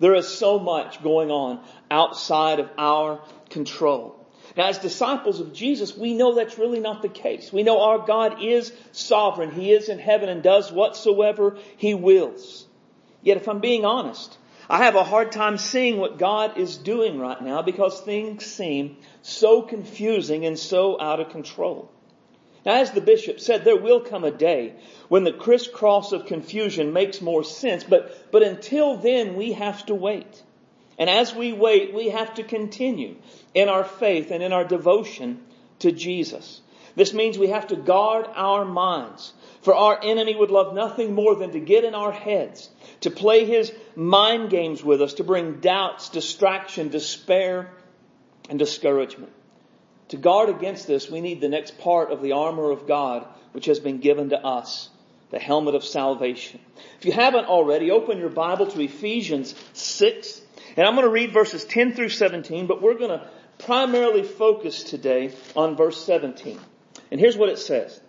There 0.00 0.14
is 0.14 0.28
so 0.28 0.58
much 0.58 1.02
going 1.02 1.30
on 1.30 1.64
outside 1.90 2.60
of 2.60 2.68
our 2.76 3.22
control. 3.48 4.16
Now, 4.54 4.66
as 4.66 4.76
disciples 4.76 5.40
of 5.40 5.54
Jesus, 5.54 5.96
we 5.96 6.12
know 6.12 6.34
that's 6.34 6.58
really 6.58 6.80
not 6.80 7.00
the 7.00 7.08
case. 7.08 7.50
We 7.50 7.62
know 7.62 7.80
our 7.80 8.00
God 8.06 8.42
is 8.42 8.70
sovereign. 8.92 9.50
He 9.50 9.72
is 9.72 9.88
in 9.88 9.98
heaven 9.98 10.28
and 10.28 10.42
does 10.42 10.70
whatsoever 10.70 11.56
He 11.78 11.94
wills. 11.94 12.66
Yet, 13.22 13.38
if 13.38 13.48
I'm 13.48 13.60
being 13.60 13.86
honest, 13.86 14.36
I 14.70 14.84
have 14.84 14.96
a 14.96 15.04
hard 15.04 15.32
time 15.32 15.56
seeing 15.56 15.96
what 15.96 16.18
God 16.18 16.58
is 16.58 16.76
doing 16.76 17.18
right 17.18 17.40
now 17.40 17.62
because 17.62 18.00
things 18.00 18.44
seem 18.44 18.98
so 19.22 19.62
confusing 19.62 20.44
and 20.44 20.58
so 20.58 21.00
out 21.00 21.20
of 21.20 21.30
control. 21.30 21.90
Now, 22.66 22.74
as 22.74 22.90
the 22.90 23.00
bishop 23.00 23.40
said, 23.40 23.64
there 23.64 23.80
will 23.80 24.00
come 24.00 24.24
a 24.24 24.30
day 24.30 24.74
when 25.08 25.24
the 25.24 25.32
crisscross 25.32 26.12
of 26.12 26.26
confusion 26.26 26.92
makes 26.92 27.22
more 27.22 27.44
sense, 27.44 27.82
but, 27.82 28.30
but 28.30 28.42
until 28.42 28.98
then, 28.98 29.36
we 29.36 29.52
have 29.52 29.86
to 29.86 29.94
wait. 29.94 30.42
And 30.98 31.08
as 31.08 31.34
we 31.34 31.52
wait, 31.52 31.94
we 31.94 32.10
have 32.10 32.34
to 32.34 32.42
continue 32.42 33.16
in 33.54 33.70
our 33.70 33.84
faith 33.84 34.30
and 34.30 34.42
in 34.42 34.52
our 34.52 34.64
devotion 34.64 35.40
to 35.78 35.92
Jesus. 35.92 36.60
This 36.98 37.14
means 37.14 37.38
we 37.38 37.48
have 37.48 37.68
to 37.68 37.76
guard 37.76 38.26
our 38.34 38.64
minds 38.66 39.32
for 39.62 39.74
our 39.74 39.98
enemy 40.02 40.34
would 40.34 40.50
love 40.50 40.74
nothing 40.74 41.14
more 41.14 41.34
than 41.34 41.52
to 41.52 41.60
get 41.60 41.84
in 41.84 41.94
our 41.94 42.12
heads, 42.12 42.70
to 43.00 43.10
play 43.10 43.44
his 43.44 43.72
mind 43.96 44.50
games 44.50 44.84
with 44.84 45.02
us, 45.02 45.14
to 45.14 45.24
bring 45.24 45.60
doubts, 45.60 46.08
distraction, 46.10 46.88
despair, 46.88 47.70
and 48.48 48.58
discouragement. 48.58 49.32
To 50.08 50.16
guard 50.16 50.48
against 50.48 50.86
this, 50.86 51.10
we 51.10 51.20
need 51.20 51.40
the 51.40 51.48
next 51.48 51.78
part 51.78 52.12
of 52.12 52.22
the 52.22 52.32
armor 52.32 52.70
of 52.70 52.86
God, 52.86 53.26
which 53.52 53.66
has 53.66 53.78
been 53.78 53.98
given 53.98 54.30
to 54.30 54.42
us, 54.42 54.88
the 55.30 55.38
helmet 55.38 55.74
of 55.74 55.84
salvation. 55.84 56.60
If 56.98 57.04
you 57.04 57.12
haven't 57.12 57.44
already, 57.44 57.90
open 57.90 58.18
your 58.18 58.30
Bible 58.30 58.68
to 58.68 58.80
Ephesians 58.80 59.54
6, 59.74 60.40
and 60.76 60.86
I'm 60.86 60.94
going 60.94 61.04
to 61.04 61.12
read 61.12 61.32
verses 61.32 61.64
10 61.64 61.92
through 61.92 62.08
17, 62.08 62.66
but 62.66 62.80
we're 62.80 62.94
going 62.94 63.18
to 63.18 63.28
primarily 63.58 64.22
focus 64.22 64.84
today 64.84 65.34
on 65.54 65.76
verse 65.76 66.02
17. 66.06 66.58
And 67.10 67.20
here's 67.20 67.36
what 67.36 67.48
it 67.48 67.58
says. 67.58 68.00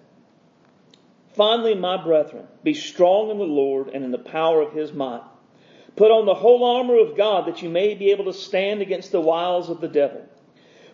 Finally, 1.34 1.76
my 1.76 2.02
brethren, 2.02 2.48
be 2.64 2.74
strong 2.74 3.30
in 3.30 3.38
the 3.38 3.44
Lord 3.44 3.90
and 3.90 4.04
in 4.04 4.12
the 4.12 4.18
power 4.18 4.62
of 4.62 4.74
his 4.74 4.92
might. 4.92 5.24
Put 5.96 6.12
on 6.12 6.26
the 6.26 6.34
whole 6.34 6.64
armor 6.78 6.98
of 7.00 7.18
God 7.18 7.48
that 7.48 7.62
you 7.62 7.70
may 7.70 7.94
be 7.94 8.12
able 8.12 8.26
to 8.26 8.34
stand 8.34 8.82
against 8.82 9.12
the 9.12 9.22
wiles 9.22 9.70
of 9.70 9.82
the 9.82 9.88
devil. 9.88 10.26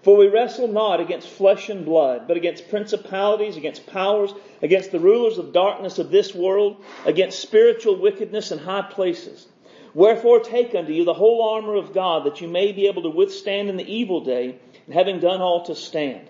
For 0.04 0.16
we 0.16 0.28
wrestle 0.28 0.68
not 0.68 1.00
against 1.00 1.28
flesh 1.28 1.70
and 1.70 1.84
blood, 1.84 2.28
but 2.28 2.38
against 2.38 2.70
principalities, 2.70 3.58
against 3.58 3.88
powers, 3.88 4.32
against 4.62 4.92
the 4.92 5.00
rulers 5.00 5.40
of 5.40 5.52
darkness 5.52 5.98
of 5.98 6.12
this 6.12 6.36
world, 6.36 6.84
against 7.06 7.40
spiritual 7.40 8.00
wickedness 8.00 8.52
in 8.52 8.60
high 8.60 8.84
places. 8.84 9.48
Wherefore 9.96 10.42
take 10.42 10.76
unto 10.76 10.92
you 10.92 11.06
the 11.06 11.14
whole 11.14 11.56
armor 11.56 11.74
of 11.74 11.94
God 11.94 12.26
that 12.26 12.40
you 12.40 12.48
may 12.48 12.72
be 12.72 12.86
able 12.86 13.02
to 13.04 13.10
withstand 13.10 13.70
in 13.70 13.78
the 13.78 13.92
evil 13.92 14.24
day, 14.24 14.60
and 14.86 14.94
having 14.94 15.20
done 15.20 15.42
all 15.42 15.66
to 15.66 15.74
stand. 15.74 16.30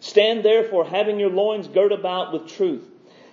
Stand 0.00 0.44
therefore 0.44 0.84
having 0.84 1.20
your 1.20 1.30
loins 1.30 1.68
girt 1.68 1.92
about 1.92 2.32
with 2.32 2.48
truth 2.48 2.90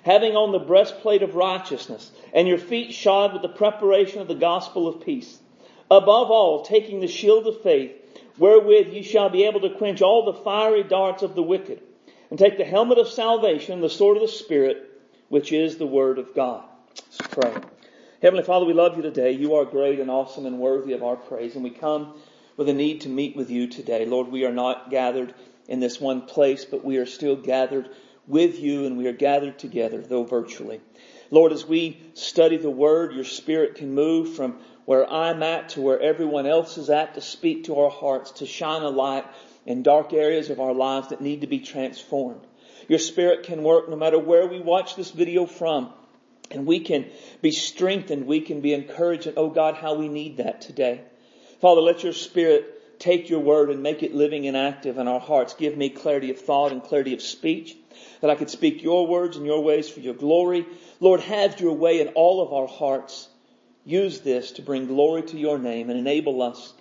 having 0.08 0.38
on 0.38 0.54
the 0.54 0.60
breastplate 0.60 1.22
of 1.22 1.36
righteousness, 1.36 2.10
and 2.34 2.48
your 2.48 2.58
feet 2.58 2.94
shod 2.94 3.34
with 3.34 3.42
the 3.42 3.50
preparation 3.50 4.22
of 4.22 4.30
the 4.30 4.36
gospel 4.36 4.88
of 4.88 5.02
peace. 5.02 5.38
Above 5.92 6.32
all, 6.32 6.64
taking 6.64 7.02
the 7.02 7.10
shield 7.10 7.46
of 7.46 7.62
faith, 7.62 7.92
wherewith 8.38 8.88
ye 8.88 9.02
shall 9.02 9.30
be 9.30 9.44
able 9.44 9.60
to 9.60 9.76
quench 9.76 10.02
all 10.02 10.24
the 10.24 10.42
fiery 10.44 10.84
darts 10.84 11.24
of 11.24 11.36
the 11.36 11.44
wicked, 11.44 11.82
and 12.30 12.40
take 12.40 12.58
the 12.58 12.64
helmet 12.64 12.98
of 12.98 13.10
salvation, 13.10 13.82
the 13.82 13.90
sword 13.90 14.16
of 14.16 14.24
the 14.24 14.30
Spirit, 14.30 14.90
which 15.28 15.52
is 15.52 15.78
the 15.78 15.86
word 15.86 16.20
of 16.20 16.34
God. 16.34 16.64
Let's 16.96 17.34
pray. 17.34 17.54
Heavenly 18.22 18.46
Father, 18.46 18.66
we 18.66 18.74
love 18.74 18.96
you 18.96 19.04
today. 19.04 19.32
You 19.32 19.56
are 19.56 19.66
great 19.66 20.00
and 20.00 20.10
awesome 20.10 20.46
and 20.46 20.58
worthy 20.58 20.94
of 20.94 21.04
our 21.04 21.18
praise, 21.18 21.56
and 21.56 21.66
we 21.66 21.70
come 21.70 22.14
with 22.56 22.70
a 22.70 22.74
need 22.74 23.02
to 23.02 23.10
meet 23.10 23.36
with 23.36 23.52
you 23.52 23.68
today. 23.68 24.06
Lord, 24.06 24.30
we 24.30 24.46
are 24.46 24.54
not 24.54 24.90
gathered 24.90 25.34
in 25.68 25.80
this 25.80 26.00
one 26.00 26.22
place, 26.22 26.66
but 26.66 26.84
we 26.84 26.98
are 26.98 27.06
still 27.06 27.36
gathered 27.36 27.90
with 28.28 28.60
you 28.60 28.86
and 28.86 28.98
we 28.98 29.08
are 29.08 29.14
gathered 29.14 29.58
together, 29.60 30.02
though 30.02 30.24
virtually. 30.24 30.82
Lord, 31.30 31.52
as 31.52 31.66
we 31.66 32.00
study 32.14 32.58
the 32.58 32.70
Word, 32.70 33.14
your 33.14 33.24
Spirit 33.24 33.76
can 33.76 33.94
move 33.94 34.36
from 34.36 34.60
where 34.86 35.10
I'm 35.12 35.44
at 35.44 35.70
to 35.70 35.82
where 35.82 36.00
everyone 36.00 36.46
else 36.46 36.78
is 36.78 36.90
at 36.90 37.16
to 37.16 37.22
speak 37.22 37.66
to 37.66 37.80
our 37.80 37.90
hearts, 37.90 38.32
to 38.32 38.46
shine 38.46 38.84
a 38.84 38.90
light 38.90 39.26
in 39.66 39.84
dark 39.84 40.14
areas 40.14 40.50
of 40.50 40.62
our 40.62 40.74
lives 40.74 41.10
that 41.10 41.20
need 41.20 41.42
to 41.42 41.48
be 41.48 41.60
transformed. 41.60 42.42
Your 42.88 43.00
Spirit 43.00 43.44
can 43.44 43.64
work 43.64 43.90
no 43.90 43.98
matter 43.98 44.18
where 44.18 44.48
we 44.48 44.62
watch 44.62 44.96
this 44.96 45.12
video 45.12 45.46
from. 45.46 45.92
And 46.50 46.66
we 46.66 46.80
can 46.80 47.06
be 47.42 47.52
strengthened. 47.52 48.26
We 48.26 48.40
can 48.40 48.62
be 48.62 48.74
encouraged. 48.74 49.28
And 49.28 49.38
oh 49.38 49.50
God, 49.50 49.76
how 49.76 49.96
we 49.96 50.08
need 50.08 50.38
that 50.38 50.62
today. 50.62 51.02
Father, 51.60 51.82
let 51.82 52.04
your 52.04 52.14
Spirit 52.14 52.77
take 53.00 53.30
your 53.30 53.40
word 53.40 53.70
and 53.70 53.84
make 53.84 54.04
it 54.04 54.16
living 54.16 54.48
and 54.48 54.58
active 54.58 54.98
in 54.98 55.08
our 55.08 55.20
hearts. 55.20 55.54
Give 55.54 55.78
me 55.78 55.90
clarity 55.90 56.32
of 56.32 56.40
thought 56.40 56.72
and 56.72 56.84
clarity 56.84 57.14
of 57.14 57.22
speech 57.22 57.76
that 58.22 58.30
I 58.30 58.36
could 58.36 58.50
speak 58.50 58.84
your 58.84 59.08
words 59.08 59.38
and 59.38 59.46
your 59.46 59.64
ways 59.64 59.90
for 59.90 60.00
your 60.00 60.14
glory. 60.14 60.66
Lord, 61.00 61.22
have 61.22 61.60
your 61.60 61.74
way 61.74 62.02
in 62.02 62.10
all 62.10 62.42
of 62.42 62.54
our 62.54 62.68
hearts. 62.68 63.30
Use 63.86 64.22
this 64.22 64.52
to 64.54 64.62
bring 64.62 64.88
glory 64.88 65.24
to 65.24 65.38
your 65.38 65.58
name 65.58 65.90
and 65.90 66.00
enable 66.00 66.42
us, 66.42 66.74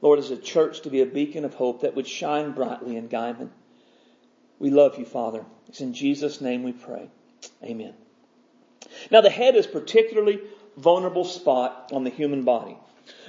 Lord, 0.00 0.18
as 0.18 0.30
a 0.30 0.36
church 0.36 0.82
to 0.82 0.90
be 0.90 1.00
a 1.00 1.06
beacon 1.06 1.44
of 1.44 1.54
hope 1.54 1.82
that 1.82 1.94
would 1.94 2.06
shine 2.06 2.52
brightly 2.52 2.96
in 2.96 3.08
Guymon. 3.08 3.50
We 4.58 4.70
love 4.70 4.98
you, 4.98 5.04
Father. 5.04 5.44
It's 5.68 5.80
in 5.80 5.94
Jesus' 5.94 6.40
name 6.40 6.62
we 6.62 6.72
pray. 6.72 7.10
Amen. 7.62 7.94
Now 9.10 9.20
the 9.20 9.30
head 9.30 9.56
is 9.56 9.66
particularly 9.66 10.40
vulnerable 10.76 11.24
spot 11.24 11.90
on 11.92 12.04
the 12.04 12.10
human 12.10 12.44
body. 12.44 12.76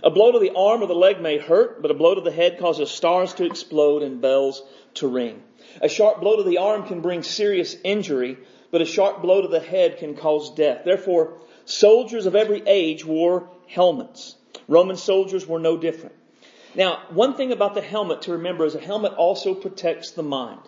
A 0.03 0.09
blow 0.09 0.31
to 0.31 0.39
the 0.39 0.53
arm 0.55 0.81
or 0.81 0.87
the 0.87 0.93
leg 0.93 1.21
may 1.21 1.37
hurt, 1.37 1.81
but 1.81 1.91
a 1.91 1.95
blow 1.95 2.15
to 2.15 2.21
the 2.21 2.31
head 2.31 2.59
causes 2.59 2.89
stars 2.89 3.33
to 3.35 3.45
explode 3.45 4.03
and 4.03 4.21
bells 4.21 4.63
to 4.95 5.07
ring. 5.07 5.43
A 5.81 5.89
sharp 5.89 6.21
blow 6.21 6.37
to 6.37 6.43
the 6.43 6.59
arm 6.59 6.87
can 6.87 7.01
bring 7.01 7.23
serious 7.23 7.75
injury, 7.83 8.37
but 8.71 8.81
a 8.81 8.85
sharp 8.85 9.21
blow 9.21 9.41
to 9.41 9.47
the 9.47 9.59
head 9.59 9.97
can 9.97 10.15
cause 10.15 10.53
death. 10.53 10.83
Therefore, 10.85 11.39
Soldiers 11.65 12.27
of 12.27 12.35
every 12.35 12.61
age 12.67 13.03
wore 13.03 13.49
helmets. 13.67 14.35
Roman 14.67 14.97
soldiers 14.97 15.47
were 15.47 15.59
no 15.59 15.77
different. 15.77 16.15
Now, 16.75 17.01
one 17.09 17.33
thing 17.33 17.51
about 17.51 17.73
the 17.73 17.81
helmet 17.81 18.23
to 18.23 18.33
remember 18.33 18.65
is 18.65 18.75
a 18.75 18.79
helmet 18.79 19.13
also 19.13 19.55
protects 19.55 20.11
the 20.11 20.23
mind. 20.23 20.61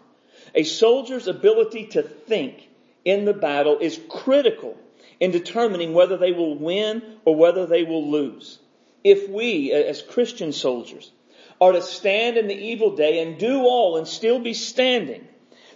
A 0.55 0.63
soldier's 0.63 1.27
ability 1.27 1.87
to 1.87 2.01
think 2.01 2.67
in 3.05 3.25
the 3.25 3.33
battle 3.33 3.77
is 3.79 3.99
critical 4.09 4.75
in 5.19 5.31
determining 5.31 5.93
whether 5.93 6.17
they 6.17 6.31
will 6.31 6.57
win 6.57 7.03
or 7.25 7.35
whether 7.35 7.67
they 7.67 7.83
will 7.83 8.09
lose. 8.09 8.57
If 9.03 9.29
we, 9.29 9.71
as 9.71 10.01
Christian 10.01 10.51
soldiers, 10.51 11.11
are 11.59 11.71
to 11.71 11.81
stand 11.81 12.37
in 12.37 12.47
the 12.47 12.55
evil 12.55 12.95
day 12.95 13.21
and 13.21 13.37
do 13.37 13.61
all 13.61 13.97
and 13.97 14.07
still 14.07 14.39
be 14.39 14.53
standing, 14.53 15.27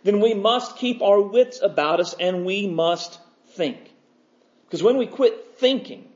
then 0.03 0.19
we 0.19 0.33
must 0.33 0.77
keep 0.77 1.01
our 1.01 1.21
wits 1.21 1.61
about 1.61 1.99
us 1.99 2.15
and 2.19 2.45
we 2.45 2.67
must 2.67 3.19
think. 3.49 3.77
Because 4.65 4.83
when 4.83 4.97
we 4.97 5.05
quit 5.05 5.57
thinking, 5.57 6.07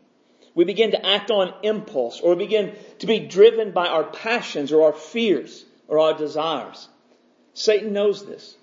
we 0.53 0.63
begin 0.63 0.91
to 0.91 1.05
act 1.05 1.29
on 1.29 1.53
impulse 1.63 2.21
or 2.21 2.35
begin 2.35 2.73
to 2.99 3.07
be 3.07 3.19
driven 3.19 3.71
by 3.71 3.87
our 3.87 4.05
passions 4.05 4.71
or 4.71 4.83
our 4.83 4.93
fears 4.93 5.65
or 5.87 5.99
our 5.99 6.17
desires. 6.17 6.87
Satan 7.53 7.93
knows 7.93 8.25
this. 8.25 8.55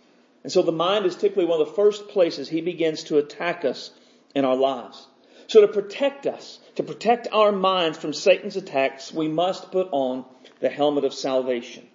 And 0.42 0.50
so 0.50 0.62
the 0.62 0.72
mind 0.72 1.06
is 1.06 1.14
typically 1.14 1.44
one 1.44 1.61
of 1.61 1.68
the 1.68 1.75
first 1.75 2.08
places 2.08 2.49
he 2.49 2.61
begins 2.62 3.04
to 3.04 3.18
attack 3.18 3.64
us 3.64 3.90
in 4.34 4.44
our 4.44 4.56
lives. 4.56 5.06
So 5.46 5.61
to 5.61 5.68
protect 5.68 6.26
us, 6.26 6.58
to 6.76 6.83
protect 6.83 7.29
our 7.33 7.52
minds 7.52 7.99
from 7.99 8.12
Satan's 8.12 8.57
attacks, 8.57 9.12
we 9.12 9.29
must 9.29 9.71
put 9.71 9.88
on 9.93 10.25
the 10.61 10.69
helmet 10.69 11.05
of 11.05 11.12
salvation. 11.12 11.87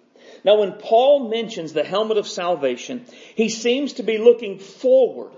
Now 0.44 0.60
when 0.60 0.72
Paul 0.72 1.28
mentions 1.28 1.72
the 1.72 1.84
helmet 1.84 2.18
of 2.18 2.28
salvation, 2.28 3.04
he 3.34 3.48
seems 3.48 3.94
to 3.94 4.02
be 4.02 4.18
looking 4.18 4.58
forward 4.58 5.32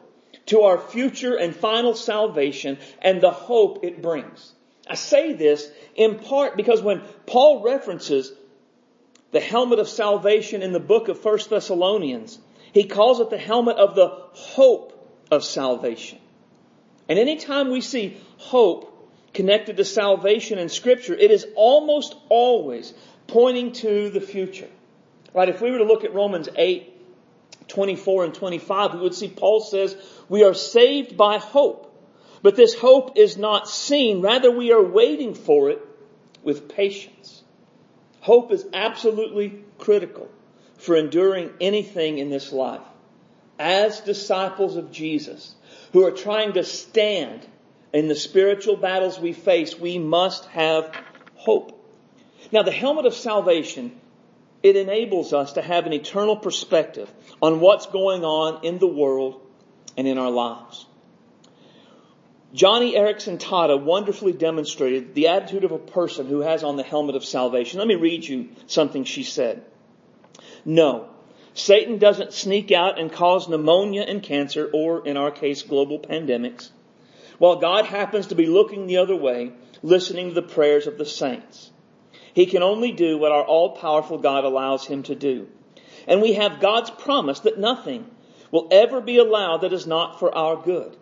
to 0.46 0.62
our 0.62 0.78
future 0.78 1.36
and 1.36 1.54
final 1.54 1.94
salvation 1.94 2.78
and 3.00 3.20
the 3.20 3.30
hope 3.30 3.84
it 3.84 4.02
brings. 4.02 4.52
I 4.88 4.94
say 4.94 5.32
this 5.32 5.70
in 5.94 6.18
part 6.18 6.56
because 6.56 6.82
when 6.82 7.02
Paul 7.26 7.62
references 7.62 8.32
the 9.30 9.40
helmet 9.40 9.78
of 9.78 9.88
salvation 9.88 10.62
in 10.62 10.72
the 10.72 10.80
book 10.80 11.08
of 11.08 11.24
1 11.24 11.38
Thessalonians, 11.48 12.38
he 12.72 12.84
calls 12.84 13.20
it 13.20 13.30
the 13.30 13.38
helmet 13.38 13.76
of 13.76 13.94
the 13.94 14.08
hope 14.32 15.24
of 15.30 15.44
salvation. 15.44 16.18
And 17.08 17.18
anytime 17.18 17.70
we 17.70 17.80
see 17.80 18.20
hope 18.38 18.89
connected 19.32 19.76
to 19.76 19.84
salvation 19.84 20.58
in 20.58 20.68
scripture, 20.68 21.14
it 21.14 21.30
is 21.30 21.46
almost 21.54 22.16
always 22.28 22.92
pointing 23.26 23.72
to 23.72 24.10
the 24.10 24.20
future. 24.20 24.68
Right? 25.32 25.48
If 25.48 25.60
we 25.60 25.70
were 25.70 25.78
to 25.78 25.84
look 25.84 26.04
at 26.04 26.14
Romans 26.14 26.48
8, 26.54 27.68
24 27.68 28.24
and 28.24 28.34
25, 28.34 28.94
we 28.94 29.00
would 29.00 29.14
see 29.14 29.28
Paul 29.28 29.60
says, 29.60 29.96
we 30.28 30.42
are 30.42 30.54
saved 30.54 31.16
by 31.16 31.38
hope. 31.38 31.86
But 32.42 32.56
this 32.56 32.74
hope 32.74 33.16
is 33.16 33.36
not 33.36 33.68
seen. 33.68 34.22
Rather, 34.22 34.50
we 34.50 34.72
are 34.72 34.82
waiting 34.82 35.34
for 35.34 35.70
it 35.70 35.80
with 36.42 36.68
patience. 36.68 37.42
Hope 38.20 38.50
is 38.50 38.66
absolutely 38.72 39.62
critical 39.78 40.28
for 40.78 40.96
enduring 40.96 41.50
anything 41.60 42.18
in 42.18 42.30
this 42.30 42.52
life. 42.52 42.80
As 43.58 44.00
disciples 44.00 44.76
of 44.76 44.90
Jesus, 44.90 45.54
who 45.92 46.06
are 46.06 46.10
trying 46.10 46.54
to 46.54 46.64
stand 46.64 47.46
in 47.92 48.08
the 48.08 48.14
spiritual 48.14 48.76
battles 48.76 49.18
we 49.18 49.32
face, 49.32 49.78
we 49.78 49.98
must 49.98 50.44
have 50.46 50.94
hope. 51.34 51.76
Now, 52.52 52.62
the 52.62 52.72
helmet 52.72 53.06
of 53.06 53.14
salvation, 53.14 53.98
it 54.62 54.76
enables 54.76 55.32
us 55.32 55.54
to 55.54 55.62
have 55.62 55.86
an 55.86 55.92
eternal 55.92 56.36
perspective 56.36 57.10
on 57.40 57.60
what's 57.60 57.86
going 57.86 58.24
on 58.24 58.64
in 58.64 58.78
the 58.78 58.86
world 58.86 59.40
and 59.96 60.06
in 60.06 60.18
our 60.18 60.30
lives. 60.30 60.86
Joni 62.54 62.94
Eareckson 62.94 63.38
Tada 63.38 63.80
wonderfully 63.80 64.32
demonstrated 64.32 65.14
the 65.14 65.28
attitude 65.28 65.62
of 65.62 65.70
a 65.70 65.78
person 65.78 66.26
who 66.26 66.40
has 66.40 66.64
on 66.64 66.76
the 66.76 66.82
helmet 66.82 67.14
of 67.14 67.24
salvation. 67.24 67.78
Let 67.78 67.86
me 67.86 67.94
read 67.94 68.24
you 68.24 68.48
something 68.66 69.04
she 69.04 69.22
said. 69.22 69.64
No, 70.64 71.08
Satan 71.54 71.98
doesn't 71.98 72.32
sneak 72.32 72.72
out 72.72 72.98
and 72.98 73.12
cause 73.12 73.48
pneumonia 73.48 74.02
and 74.02 74.22
cancer, 74.22 74.68
or 74.72 75.06
in 75.06 75.16
our 75.16 75.30
case, 75.30 75.62
global 75.62 76.00
pandemics, 76.00 76.70
while 77.40 77.56
God 77.56 77.86
happens 77.86 78.26
to 78.26 78.34
be 78.34 78.44
looking 78.44 78.86
the 78.86 78.98
other 78.98 79.16
way, 79.16 79.52
listening 79.82 80.28
to 80.28 80.34
the 80.34 80.42
prayers 80.42 80.86
of 80.86 80.98
the 80.98 81.06
saints. 81.06 81.70
He 82.34 82.44
can 82.44 82.62
only 82.62 82.92
do 82.92 83.16
what 83.16 83.32
our 83.32 83.42
all-powerful 83.42 84.18
God 84.18 84.44
allows 84.44 84.86
him 84.86 85.04
to 85.04 85.14
do. 85.14 85.48
And 86.06 86.20
we 86.20 86.34
have 86.34 86.60
God's 86.60 86.90
promise 86.90 87.40
that 87.40 87.58
nothing 87.58 88.04
will 88.50 88.68
ever 88.70 89.00
be 89.00 89.16
allowed 89.16 89.62
that 89.62 89.72
is 89.72 89.86
not 89.86 90.20
for 90.20 90.36
our 90.36 90.54
good. 90.54 90.94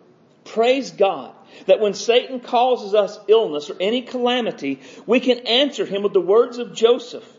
Praise 0.45 0.91
God 0.91 1.35
that 1.65 1.81
when 1.81 1.93
Satan 1.93 2.39
causes 2.39 2.93
us 2.93 3.19
illness 3.27 3.69
or 3.69 3.75
any 3.81 4.03
calamity, 4.03 4.79
we 5.05 5.19
can 5.19 5.39
answer 5.39 5.85
him 5.85 6.03
with 6.03 6.13
the 6.13 6.21
words 6.21 6.57
of 6.57 6.73
Joseph, 6.73 7.29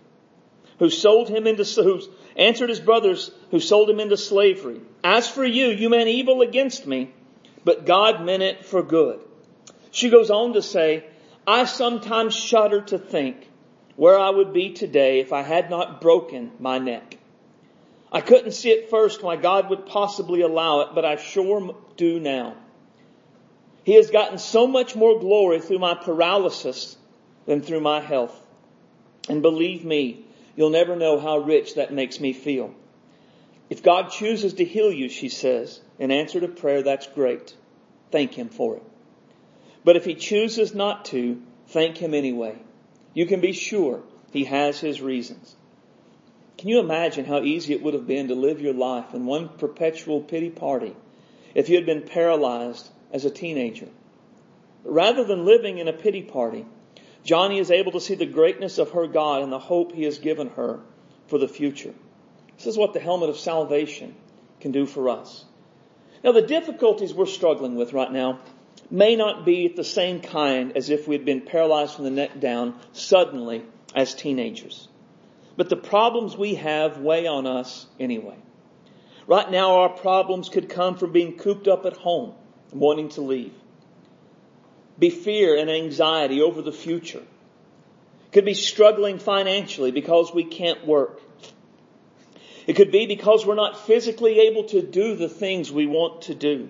who 0.78 0.90
sold 0.90 1.30
him 1.30 1.46
into, 1.46 1.64
who 1.82 2.02
answered 2.36 2.68
his 2.68 2.80
brothers 2.80 3.30
who 3.50 3.60
sold 3.60 3.88
him 3.88 3.98
into 3.98 4.18
slavery. 4.18 4.82
As 5.02 5.26
for 5.26 5.42
you, 5.42 5.68
you 5.68 5.88
meant 5.88 6.08
evil 6.08 6.42
against 6.42 6.86
me, 6.86 7.14
but 7.64 7.86
God 7.86 8.24
meant 8.24 8.42
it 8.42 8.64
for 8.64 8.82
good. 8.82 9.20
She 9.90 10.10
goes 10.10 10.30
on 10.30 10.54
to 10.54 10.62
say, 10.62 11.04
I 11.46 11.64
sometimes 11.64 12.34
shudder 12.34 12.80
to 12.82 12.98
think 12.98 13.48
where 13.96 14.18
I 14.18 14.30
would 14.30 14.52
be 14.52 14.72
today 14.72 15.20
if 15.20 15.32
I 15.32 15.42
had 15.42 15.68
not 15.68 16.00
broken 16.00 16.52
my 16.58 16.78
neck. 16.78 17.18
I 18.12 18.20
couldn't 18.20 18.52
see 18.52 18.72
at 18.72 18.90
first 18.90 19.22
why 19.22 19.36
God 19.36 19.70
would 19.70 19.86
possibly 19.86 20.40
allow 20.40 20.80
it, 20.80 20.88
but 20.94 21.04
I 21.04 21.16
sure 21.16 21.76
do 21.96 22.18
now. 22.18 22.56
He 23.84 23.94
has 23.94 24.10
gotten 24.10 24.38
so 24.38 24.66
much 24.66 24.96
more 24.96 25.18
glory 25.18 25.60
through 25.60 25.78
my 25.78 25.94
paralysis 25.94 26.96
than 27.46 27.62
through 27.62 27.80
my 27.80 28.00
health. 28.00 28.34
And 29.28 29.42
believe 29.42 29.84
me, 29.84 30.24
you'll 30.56 30.70
never 30.70 30.96
know 30.96 31.18
how 31.18 31.38
rich 31.38 31.74
that 31.74 31.92
makes 31.92 32.20
me 32.20 32.32
feel. 32.32 32.74
If 33.70 33.82
God 33.82 34.10
chooses 34.10 34.54
to 34.54 34.64
heal 34.64 34.92
you, 34.92 35.08
she 35.08 35.28
says, 35.28 35.80
in 35.98 36.10
answer 36.10 36.40
to 36.40 36.48
prayer, 36.48 36.82
that's 36.82 37.06
great. 37.06 37.54
Thank 38.10 38.34
Him 38.34 38.48
for 38.48 38.76
it. 38.76 38.82
But 39.84 39.96
if 39.96 40.04
He 40.04 40.14
chooses 40.14 40.74
not 40.74 41.06
to, 41.06 41.40
thank 41.68 41.96
Him 41.96 42.12
anyway. 42.12 42.58
You 43.14 43.26
can 43.26 43.40
be 43.40 43.52
sure 43.52 44.02
He 44.32 44.44
has 44.44 44.80
His 44.80 45.00
reasons. 45.00 45.54
Can 46.58 46.68
you 46.68 46.80
imagine 46.80 47.24
how 47.24 47.40
easy 47.40 47.72
it 47.72 47.82
would 47.82 47.94
have 47.94 48.06
been 48.06 48.28
to 48.28 48.34
live 48.34 48.60
your 48.60 48.74
life 48.74 49.14
in 49.14 49.24
one 49.24 49.48
perpetual 49.48 50.20
pity 50.20 50.50
party 50.50 50.94
if 51.54 51.68
you 51.68 51.76
had 51.76 51.86
been 51.86 52.02
paralyzed 52.02 52.88
as 53.12 53.24
a 53.24 53.30
teenager. 53.30 53.88
Rather 54.84 55.24
than 55.24 55.44
living 55.44 55.78
in 55.78 55.88
a 55.88 55.92
pity 55.92 56.22
party, 56.22 56.64
Joni 57.24 57.60
is 57.60 57.70
able 57.70 57.92
to 57.92 58.00
see 58.00 58.14
the 58.14 58.26
greatness 58.26 58.78
of 58.78 58.90
her 58.90 59.06
God 59.06 59.42
and 59.42 59.52
the 59.52 59.58
hope 59.58 59.92
he 59.92 60.04
has 60.04 60.18
given 60.18 60.48
her 60.50 60.80
for 61.28 61.38
the 61.38 61.48
future. 61.48 61.94
This 62.60 62.74
is 62.74 62.76
what 62.76 62.92
the 62.92 63.00
helmet 63.00 63.30
of 63.30 63.38
salvation 63.38 64.14
can 64.60 64.70
do 64.70 64.84
for 64.84 65.08
us. 65.08 65.46
Now 66.22 66.32
the 66.32 66.42
difficulties 66.42 67.14
we're 67.14 67.24
struggling 67.24 67.74
with 67.74 67.94
right 67.94 68.12
now 68.12 68.40
may 68.90 69.16
not 69.16 69.46
be 69.46 69.68
the 69.68 69.82
same 69.82 70.20
kind 70.20 70.76
as 70.76 70.90
if 70.90 71.08
we 71.08 71.14
had 71.14 71.24
been 71.24 71.40
paralyzed 71.40 71.94
from 71.94 72.04
the 72.04 72.10
neck 72.10 72.38
down 72.38 72.78
suddenly 72.92 73.64
as 73.94 74.14
teenagers. 74.14 74.88
But 75.56 75.70
the 75.70 75.76
problems 75.76 76.36
we 76.36 76.56
have 76.56 76.98
weigh 76.98 77.26
on 77.26 77.46
us 77.46 77.86
anyway. 77.98 78.36
Right 79.26 79.50
now 79.50 79.76
our 79.76 79.88
problems 79.88 80.50
could 80.50 80.68
come 80.68 80.96
from 80.96 81.12
being 81.12 81.38
cooped 81.38 81.66
up 81.66 81.86
at 81.86 81.96
home, 81.96 82.34
wanting 82.72 83.08
to 83.10 83.22
leave 83.22 83.54
be 85.00 85.10
fear 85.10 85.56
and 85.56 85.70
anxiety 85.70 86.42
over 86.42 86.60
the 86.60 86.72
future. 86.72 87.22
Could 88.32 88.44
be 88.44 88.54
struggling 88.54 89.18
financially 89.18 89.90
because 89.90 90.32
we 90.32 90.44
can't 90.44 90.86
work. 90.86 91.20
It 92.70 92.76
could 92.76 92.92
be 92.92 93.06
because 93.06 93.44
we're 93.44 93.56
not 93.56 93.84
physically 93.84 94.38
able 94.46 94.62
to 94.68 94.80
do 94.80 95.16
the 95.16 95.28
things 95.28 95.72
we 95.72 95.86
want 95.86 96.22
to 96.22 96.36
do. 96.36 96.68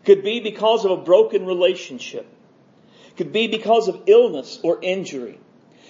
It 0.00 0.04
Could 0.04 0.22
be 0.22 0.40
because 0.40 0.84
of 0.84 0.90
a 0.90 0.98
broken 0.98 1.46
relationship. 1.46 2.26
It 3.06 3.16
Could 3.16 3.32
be 3.32 3.46
because 3.46 3.88
of 3.88 4.02
illness 4.06 4.60
or 4.62 4.78
injury. 4.82 5.40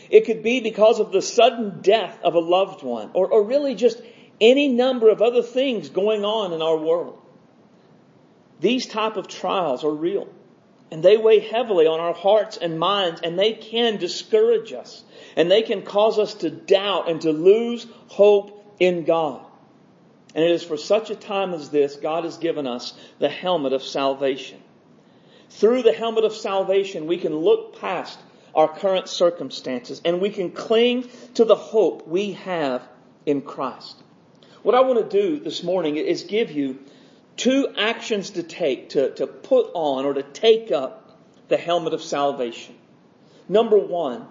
It 0.08 0.24
could 0.24 0.44
be 0.44 0.60
because 0.60 1.00
of 1.00 1.10
the 1.10 1.20
sudden 1.20 1.80
death 1.80 2.16
of 2.22 2.34
a 2.34 2.38
loved 2.38 2.84
one 2.84 3.10
or, 3.12 3.26
or 3.26 3.42
really 3.42 3.74
just 3.74 4.00
any 4.40 4.68
number 4.68 5.10
of 5.10 5.20
other 5.20 5.42
things 5.42 5.88
going 5.88 6.24
on 6.24 6.52
in 6.52 6.62
our 6.62 6.76
world. 6.76 7.20
These 8.60 8.86
type 8.86 9.16
of 9.16 9.26
trials 9.26 9.82
are 9.82 9.90
real. 9.90 10.28
And 10.92 11.02
they 11.02 11.16
weigh 11.16 11.40
heavily 11.40 11.88
on 11.88 11.98
our 11.98 12.14
hearts 12.14 12.56
and 12.56 12.78
minds 12.78 13.20
and 13.22 13.36
they 13.36 13.54
can 13.54 13.96
discourage 13.96 14.72
us. 14.72 15.02
And 15.34 15.50
they 15.50 15.62
can 15.62 15.82
cause 15.82 16.20
us 16.20 16.34
to 16.34 16.50
doubt 16.50 17.10
and 17.10 17.20
to 17.22 17.32
lose 17.32 17.84
hope 18.06 18.57
in 18.78 19.04
God. 19.04 19.40
And 20.34 20.44
it 20.44 20.50
is 20.50 20.62
for 20.62 20.76
such 20.76 21.10
a 21.10 21.16
time 21.16 21.54
as 21.54 21.70
this, 21.70 21.96
God 21.96 22.24
has 22.24 22.36
given 22.36 22.66
us 22.66 22.92
the 23.18 23.28
helmet 23.28 23.72
of 23.72 23.82
salvation. 23.82 24.60
Through 25.50 25.82
the 25.82 25.92
helmet 25.92 26.24
of 26.24 26.34
salvation, 26.34 27.06
we 27.06 27.16
can 27.16 27.34
look 27.34 27.80
past 27.80 28.18
our 28.54 28.68
current 28.68 29.08
circumstances 29.08 30.00
and 30.04 30.20
we 30.20 30.30
can 30.30 30.50
cling 30.50 31.08
to 31.34 31.44
the 31.44 31.54
hope 31.54 32.06
we 32.06 32.32
have 32.32 32.82
in 33.24 33.42
Christ. 33.42 33.96
What 34.62 34.74
I 34.74 34.80
want 34.80 35.10
to 35.10 35.22
do 35.22 35.40
this 35.40 35.62
morning 35.62 35.96
is 35.96 36.24
give 36.24 36.50
you 36.50 36.78
two 37.36 37.68
actions 37.78 38.30
to 38.30 38.42
take 38.42 38.90
to, 38.90 39.14
to 39.14 39.26
put 39.26 39.70
on 39.74 40.04
or 40.04 40.14
to 40.14 40.22
take 40.22 40.72
up 40.72 41.18
the 41.48 41.56
helmet 41.56 41.94
of 41.94 42.02
salvation. 42.02 42.74
Number 43.48 43.78
one, 43.78 44.26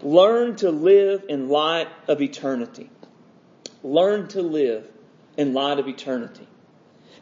learn 0.00 0.56
to 0.56 0.70
live 0.70 1.24
in 1.28 1.48
light 1.48 1.88
of 2.08 2.22
eternity. 2.22 2.90
Learn 3.84 4.26
to 4.28 4.42
live 4.42 4.88
in 5.36 5.54
light 5.54 5.78
of 5.78 5.86
eternity. 5.86 6.48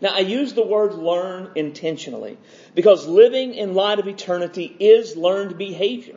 Now 0.00 0.14
I 0.14 0.21
use 0.21 0.54
the 0.54 0.66
word 0.66 0.95
learn 0.95 1.50
intentionally 1.54 2.38
because 2.75 3.07
living 3.07 3.54
in 3.54 3.75
light 3.75 3.99
of 3.99 4.09
eternity 4.09 4.75
is 4.81 5.16
learned 5.16 5.59
behavior. 5.59 6.16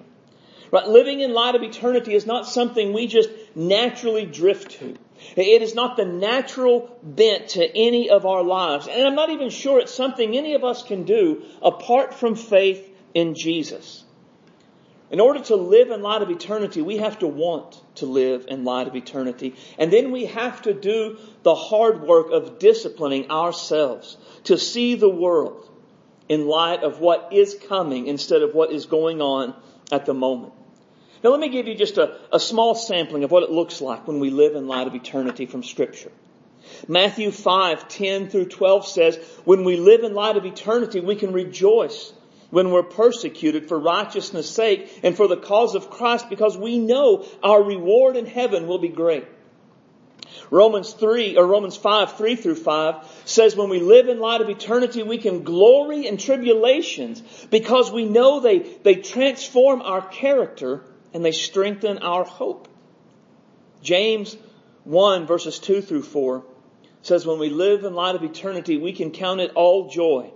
Right? 0.72 0.88
Living 0.88 1.20
in 1.20 1.34
light 1.34 1.56
of 1.56 1.64
eternity 1.64 2.16
is 2.16 2.26
not 2.26 2.48
something 2.48 2.94
we 2.94 3.08
just 3.08 3.30
naturally 3.54 4.26
drift 4.26 4.80
to. 4.80 4.96
It 5.36 5.62
is 5.62 5.76
not 5.76 5.98
the 5.98 6.06
natural 6.06 6.98
bent 7.02 7.50
to 7.50 7.78
any 7.78 8.10
of 8.10 8.26
our 8.26 8.44
lives. 8.44 8.88
And 8.88 9.06
I'm 9.06 9.16
not 9.16 9.30
even 9.32 9.50
sure 9.50 9.80
it's 9.80 9.94
something 9.94 10.38
any 10.38 10.54
of 10.54 10.64
us 10.64 10.84
can 10.84 11.04
do 11.04 11.44
apart 11.62 12.14
from 12.14 12.36
faith 12.36 12.88
in 13.14 13.36
Jesus. 13.36 14.05
In 15.12 15.20
order 15.20 15.40
to 15.40 15.56
live 15.56 15.92
in 15.92 16.02
light 16.02 16.24
of 16.24 16.32
eternity, 16.32 16.82
we 16.82 16.98
have 16.98 17.20
to 17.20 17.28
want 17.28 17.80
to 17.96 18.08
live 18.08 18.46
in 18.48 18.64
light 18.64 18.88
of 18.88 18.96
eternity. 18.96 19.56
And 19.78 19.94
then 19.94 20.12
we 20.12 20.26
have 20.26 20.64
to 20.64 20.74
do 20.74 21.18
the 21.44 21.54
hard 21.54 22.02
work 22.02 22.32
of 22.32 22.58
disciplining 22.58 23.30
ourselves 23.30 24.18
to 24.46 24.58
see 24.58 24.96
the 24.96 25.10
world 25.10 25.70
in 26.28 26.48
light 26.48 26.84
of 26.84 27.00
what 27.00 27.30
is 27.32 27.56
coming 27.68 28.08
instead 28.08 28.42
of 28.42 28.56
what 28.56 28.72
is 28.72 28.88
going 28.88 29.22
on 29.22 29.54
at 29.92 30.08
the 30.08 30.14
moment. 30.14 30.54
Now 31.24 31.30
let 31.30 31.40
me 31.40 31.50
give 31.50 31.68
you 31.68 31.76
just 31.76 31.98
a, 31.98 32.18
a 32.34 32.40
small 32.40 32.74
sampling 32.74 33.24
of 33.24 33.32
what 33.32 33.44
it 33.44 33.52
looks 33.52 33.82
like 33.82 34.08
when 34.08 34.20
we 34.20 34.32
live 34.32 34.56
in 34.56 34.68
light 34.68 34.88
of 34.88 34.96
eternity 34.96 35.46
from 35.46 35.64
scripture. 35.64 36.12
Matthew 36.88 37.30
5, 37.30 37.88
10 37.88 38.30
through 38.30 38.46
12 38.46 38.88
says, 38.88 39.18
when 39.44 39.64
we 39.64 39.78
live 39.78 40.04
in 40.04 40.16
light 40.16 40.36
of 40.36 40.46
eternity, 40.46 41.00
we 41.00 41.16
can 41.16 41.32
rejoice 41.32 42.12
when 42.50 42.72
we're 42.72 42.84
persecuted 42.84 43.68
for 43.68 43.80
righteousness 43.80 44.50
sake 44.50 45.00
and 45.04 45.16
for 45.16 45.28
the 45.28 45.38
cause 45.38 45.76
of 45.76 45.90
Christ 45.90 46.30
because 46.30 46.58
we 46.58 46.78
know 46.78 47.26
our 47.44 47.64
reward 47.64 48.16
in 48.16 48.26
heaven 48.26 48.68
will 48.68 48.80
be 48.80 48.90
great. 48.90 49.26
Romans 50.52 50.94
3, 50.94 51.38
or 51.38 51.48
Romans 51.48 51.76
5, 51.78 52.18
3 52.18 52.36
through 52.36 52.56
5 52.56 53.22
says 53.26 53.56
when 53.56 53.70
we 53.70 53.80
live 53.80 54.10
in 54.10 54.20
light 54.20 54.42
of 54.42 54.50
eternity, 54.50 55.02
we 55.02 55.18
can 55.18 55.44
glory 55.44 56.08
in 56.08 56.18
tribulations 56.18 57.22
because 57.50 57.92
we 57.92 58.06
know 58.06 58.40
they, 58.40 58.60
they 58.60 58.96
transform 58.96 59.82
our 59.82 60.02
character 60.02 60.84
and 61.14 61.24
they 61.24 61.32
strengthen 61.32 62.00
our 62.00 62.24
hope. 62.24 62.68
James 63.82 64.38
1 64.84 65.26
verses 65.26 65.60
2 65.60 65.82
through 65.82 66.04
4 66.04 66.44
says 67.02 67.26
when 67.26 67.40
we 67.40 67.50
live 67.50 67.84
in 67.84 67.94
light 67.94 68.16
of 68.16 68.24
eternity, 68.24 68.78
we 68.78 68.94
can 68.94 69.12
count 69.12 69.40
it 69.40 69.52
all 69.56 69.90
joy 69.90 70.32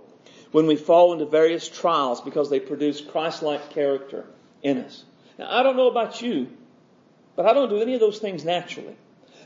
when 0.52 0.66
we 0.66 0.76
fall 0.76 1.12
into 1.12 1.26
various 1.26 1.68
trials 1.68 2.20
because 2.20 2.50
they 2.50 2.60
produce 2.60 3.00
Christ-like 3.00 3.70
character 3.70 4.26
in 4.62 4.78
us. 4.78 5.04
Now 5.38 5.48
I 5.50 5.62
don't 5.62 5.76
know 5.76 5.88
about 5.88 6.20
you, 6.20 6.48
but 7.36 7.46
I 7.46 7.52
don't 7.52 7.68
do 7.68 7.80
any 7.80 7.94
of 7.94 8.00
those 8.00 8.18
things 8.18 8.44
naturally. 8.44 8.96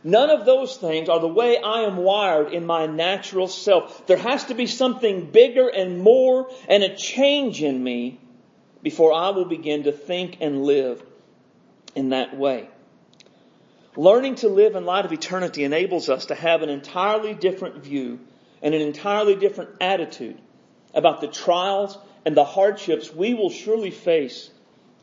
None 0.03 0.29
of 0.29 0.45
those 0.45 0.77
things 0.77 1.09
are 1.09 1.21
the 1.21 1.29
way 1.29 1.59
I 1.59 1.83
am 1.83 1.97
wired 1.97 2.53
in 2.53 2.67
my 2.67 2.87
natural 2.87 3.49
self. 3.49 4.07
There 4.07 4.19
has 4.19 4.45
to 4.45 4.55
be 4.55 4.67
something 4.67 5.31
bigger 5.31 5.69
and 5.69 5.99
more 5.99 6.51
and 6.69 6.83
a 6.83 6.95
change 6.95 7.63
in 7.63 7.83
me 7.83 8.21
before 8.83 9.15
I 9.15 9.31
will 9.31 9.47
begin 9.47 9.85
to 9.85 9.93
think 9.93 10.39
and 10.43 10.65
live 10.65 11.03
in 11.95 12.11
that 12.11 12.37
way. 12.37 12.69
Learning 13.97 14.35
to 14.37 14.49
live 14.49 14.77
in 14.77 14.85
light 14.85 15.07
of 15.07 15.13
eternity 15.13 15.65
enables 15.65 16.11
us 16.11 16.27
to 16.27 16.35
have 16.35 16.63
an 16.63 16.69
entirely 16.69 17.33
different 17.33 17.83
view 17.83 18.21
and 18.61 18.75
an 18.75 18.83
entirely 18.83 19.37
different 19.37 19.71
attitude 19.81 20.39
about 20.95 21.21
the 21.21 21.29
trials 21.29 21.99
and 22.25 22.37
the 22.37 22.45
hardships 22.45 23.13
we 23.13 23.35
will 23.35 23.51
surely 23.51 23.91
face 23.91 24.51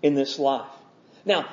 in 0.02 0.16
this 0.16 0.40
life. 0.40 0.72
Now, 1.26 1.48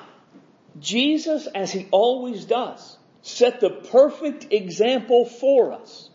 Jesus, 0.79 1.46
as 1.55 1.72
he 1.72 1.88
always 1.90 2.44
does, 2.44 2.96
set 3.22 3.61
the 3.61 3.70
perfect 3.70 4.53
example 4.53 5.27
for 5.27 5.72
us 5.72 6.09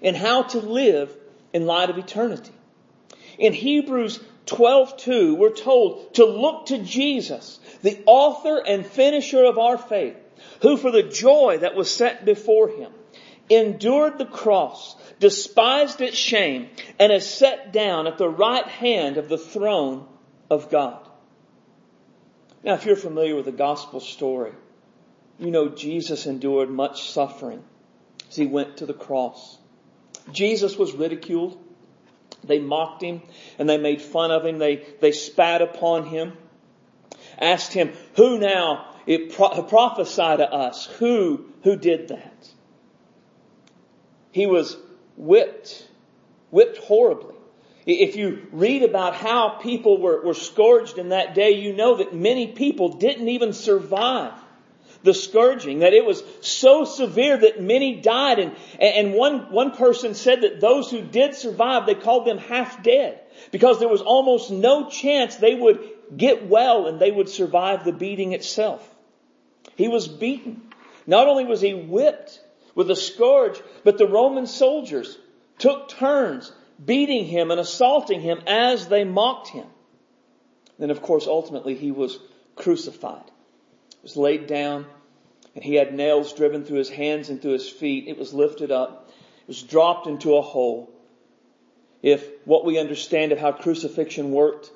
in 0.00 0.14
how 0.14 0.42
to 0.42 0.58
live 0.58 1.14
in 1.52 1.66
light 1.66 1.90
of 1.90 1.98
eternity. 1.98 2.52
In 3.38 3.52
Hebrews 3.52 4.20
12:2, 4.46 5.36
we're 5.36 5.50
told 5.50 6.14
to 6.14 6.24
look 6.24 6.66
to 6.66 6.78
Jesus, 6.78 7.58
the 7.82 7.98
author 8.06 8.62
and 8.64 8.86
finisher 8.86 9.44
of 9.44 9.58
our 9.58 9.76
faith, 9.76 10.16
who 10.62 10.76
for 10.76 10.90
the 10.90 11.02
joy 11.02 11.58
that 11.60 11.74
was 11.74 11.90
set 11.90 12.24
before 12.24 12.68
him 12.68 12.92
endured 13.50 14.18
the 14.18 14.24
cross, 14.24 14.96
despised 15.18 16.00
its 16.00 16.16
shame, 16.16 16.68
and 16.98 17.12
is 17.12 17.28
set 17.28 17.72
down 17.72 18.06
at 18.06 18.18
the 18.18 18.28
right 18.28 18.66
hand 18.66 19.16
of 19.16 19.28
the 19.28 19.38
throne 19.38 20.06
of 20.50 20.70
God. 20.70 21.06
Now, 22.62 22.74
if 22.74 22.84
you're 22.84 22.96
familiar 22.96 23.36
with 23.36 23.44
the 23.44 23.52
gospel 23.52 24.00
story, 24.00 24.52
you 25.38 25.50
know 25.50 25.68
Jesus 25.68 26.26
endured 26.26 26.70
much 26.70 27.10
suffering 27.10 27.62
as 28.28 28.36
he 28.36 28.46
went 28.46 28.78
to 28.78 28.86
the 28.86 28.94
cross. 28.94 29.58
Jesus 30.32 30.76
was 30.76 30.92
ridiculed. 30.92 31.62
They 32.42 32.58
mocked 32.58 33.02
him 33.02 33.22
and 33.58 33.68
they 33.68 33.78
made 33.78 34.02
fun 34.02 34.30
of 34.30 34.44
him. 34.44 34.58
They, 34.58 34.84
they 35.00 35.12
spat 35.12 35.62
upon 35.62 36.06
him. 36.06 36.32
Asked 37.38 37.72
him, 37.72 37.92
who 38.16 38.38
now 38.38 38.94
it 39.06 39.34
pro- 39.34 39.62
prophesy 39.62 40.36
to 40.38 40.52
us? 40.52 40.86
Who, 40.98 41.46
who 41.62 41.76
did 41.76 42.08
that? 42.08 42.48
He 44.32 44.46
was 44.46 44.76
whipped, 45.16 45.86
whipped 46.50 46.78
horribly. 46.78 47.34
If 47.86 48.16
you 48.16 48.48
read 48.50 48.82
about 48.82 49.14
how 49.14 49.60
people 49.60 50.00
were, 50.00 50.24
were 50.24 50.34
scourged 50.34 50.98
in 50.98 51.10
that 51.10 51.34
day, 51.34 51.50
you 51.52 51.72
know 51.72 51.96
that 51.98 52.14
many 52.14 52.48
people 52.48 52.94
didn't 52.94 53.28
even 53.28 53.52
survive 53.52 54.32
the 55.04 55.14
scourging, 55.14 55.78
that 55.80 55.92
it 55.92 56.04
was 56.04 56.22
so 56.40 56.84
severe 56.84 57.36
that 57.38 57.62
many 57.62 58.00
died. 58.00 58.40
And, 58.40 58.56
and 58.80 59.14
one, 59.14 59.52
one 59.52 59.70
person 59.70 60.14
said 60.14 60.42
that 60.42 60.60
those 60.60 60.90
who 60.90 61.00
did 61.00 61.34
survive, 61.34 61.86
they 61.86 61.94
called 61.94 62.26
them 62.26 62.38
half 62.38 62.82
dead 62.82 63.20
because 63.52 63.78
there 63.78 63.88
was 63.88 64.02
almost 64.02 64.50
no 64.50 64.90
chance 64.90 65.36
they 65.36 65.54
would 65.54 65.78
get 66.16 66.46
well 66.46 66.86
and 66.86 67.00
they 67.00 67.10
would 67.10 67.28
survive 67.28 67.84
the 67.84 67.92
beating 67.92 68.32
itself. 68.32 68.86
He 69.76 69.88
was 69.88 70.08
beaten. 70.08 70.62
Not 71.06 71.28
only 71.28 71.44
was 71.44 71.60
he 71.60 71.74
whipped 71.74 72.40
with 72.74 72.90
a 72.90 72.96
scourge, 72.96 73.60
but 73.86 73.98
the 73.98 74.08
Roman 74.08 74.48
soldiers 74.48 75.16
took 75.58 75.88
turns 75.88 76.50
beating 76.84 77.24
him 77.24 77.52
and 77.52 77.60
assaulting 77.60 78.20
him 78.20 78.40
as 78.44 78.88
they 78.88 79.04
mocked 79.04 79.46
him. 79.46 79.66
Then 80.76 80.90
of 80.90 81.02
course 81.02 81.28
ultimately 81.28 81.76
he 81.76 81.92
was 81.92 82.18
crucified. 82.56 83.22
He 83.90 83.98
was 84.02 84.16
laid 84.16 84.48
down 84.48 84.86
and 85.54 85.62
he 85.62 85.76
had 85.76 85.94
nails 85.94 86.32
driven 86.32 86.64
through 86.64 86.78
his 86.78 86.88
hands 86.88 87.28
and 87.28 87.40
through 87.40 87.52
his 87.52 87.68
feet. 87.68 88.08
It 88.08 88.18
was 88.18 88.34
lifted 88.34 88.72
up. 88.72 89.08
It 89.42 89.46
was 89.46 89.62
dropped 89.62 90.08
into 90.08 90.34
a 90.34 90.42
hole. 90.42 90.90
If 92.02 92.28
what 92.44 92.64
we 92.64 92.80
understand 92.80 93.30
of 93.30 93.38
how 93.38 93.52
crucifixion 93.52 94.32
worked 94.32 94.68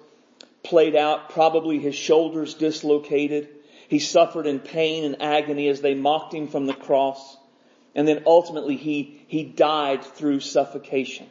played 0.63 0.95
out, 0.95 1.31
probably 1.31 1.81
his 1.81 1.97
shoulders 1.97 2.55
dislocated. 2.55 3.49
He 3.89 3.99
suffered 3.99 4.47
in 4.47 4.61
pain 4.61 5.03
and 5.03 5.21
agony 5.21 5.67
as 5.67 5.81
they 5.81 5.95
mocked 5.97 6.33
him 6.33 6.47
from 6.47 6.67
the 6.67 6.75
cross. 6.75 7.39
And 7.95 8.07
then 8.07 8.23
ultimately 8.27 8.77
he, 8.77 9.23
he 9.27 9.45
died 9.45 10.05
through 10.05 10.41
suffocation. 10.41 11.27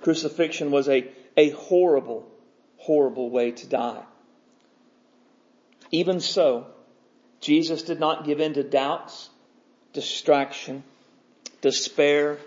Crucifixion 0.00 0.70
was 0.70 0.88
a, 0.88 1.10
a 1.36 1.50
horrible, 1.50 2.28
horrible 2.76 3.30
way 3.30 3.50
to 3.52 3.66
die. 3.66 4.02
Even 5.90 6.20
so, 6.20 6.66
Jesus 7.40 7.82
did 7.82 8.00
not 8.00 8.24
give 8.24 8.40
in 8.40 8.54
to 8.54 8.62
doubts, 8.62 9.30
distraction, 9.92 10.82
despair, 11.60 12.38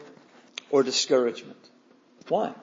or 0.70 0.84
discouragement. 0.84 1.58
Why? 2.28 2.54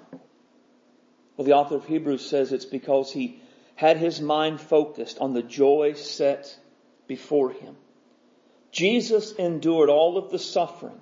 Well, 1.37 1.45
the 1.45 1.53
author 1.53 1.77
of 1.77 1.87
Hebrews 1.87 2.29
says 2.29 2.53
it's 2.53 2.65
because 2.65 3.13
he 3.13 3.41
had 3.77 3.97
his 3.97 4.21
mind 4.21 4.61
focused 4.61 5.19
on 5.19 5.35
the 5.35 5.43
joy 5.43 5.95
set 5.95 6.57
before 7.07 7.51
him. 7.51 7.77
Jesus 8.75 9.31
endured 9.31 9.89
all 9.89 10.19
of 10.19 10.33
the 10.33 10.39
suffering 10.39 11.01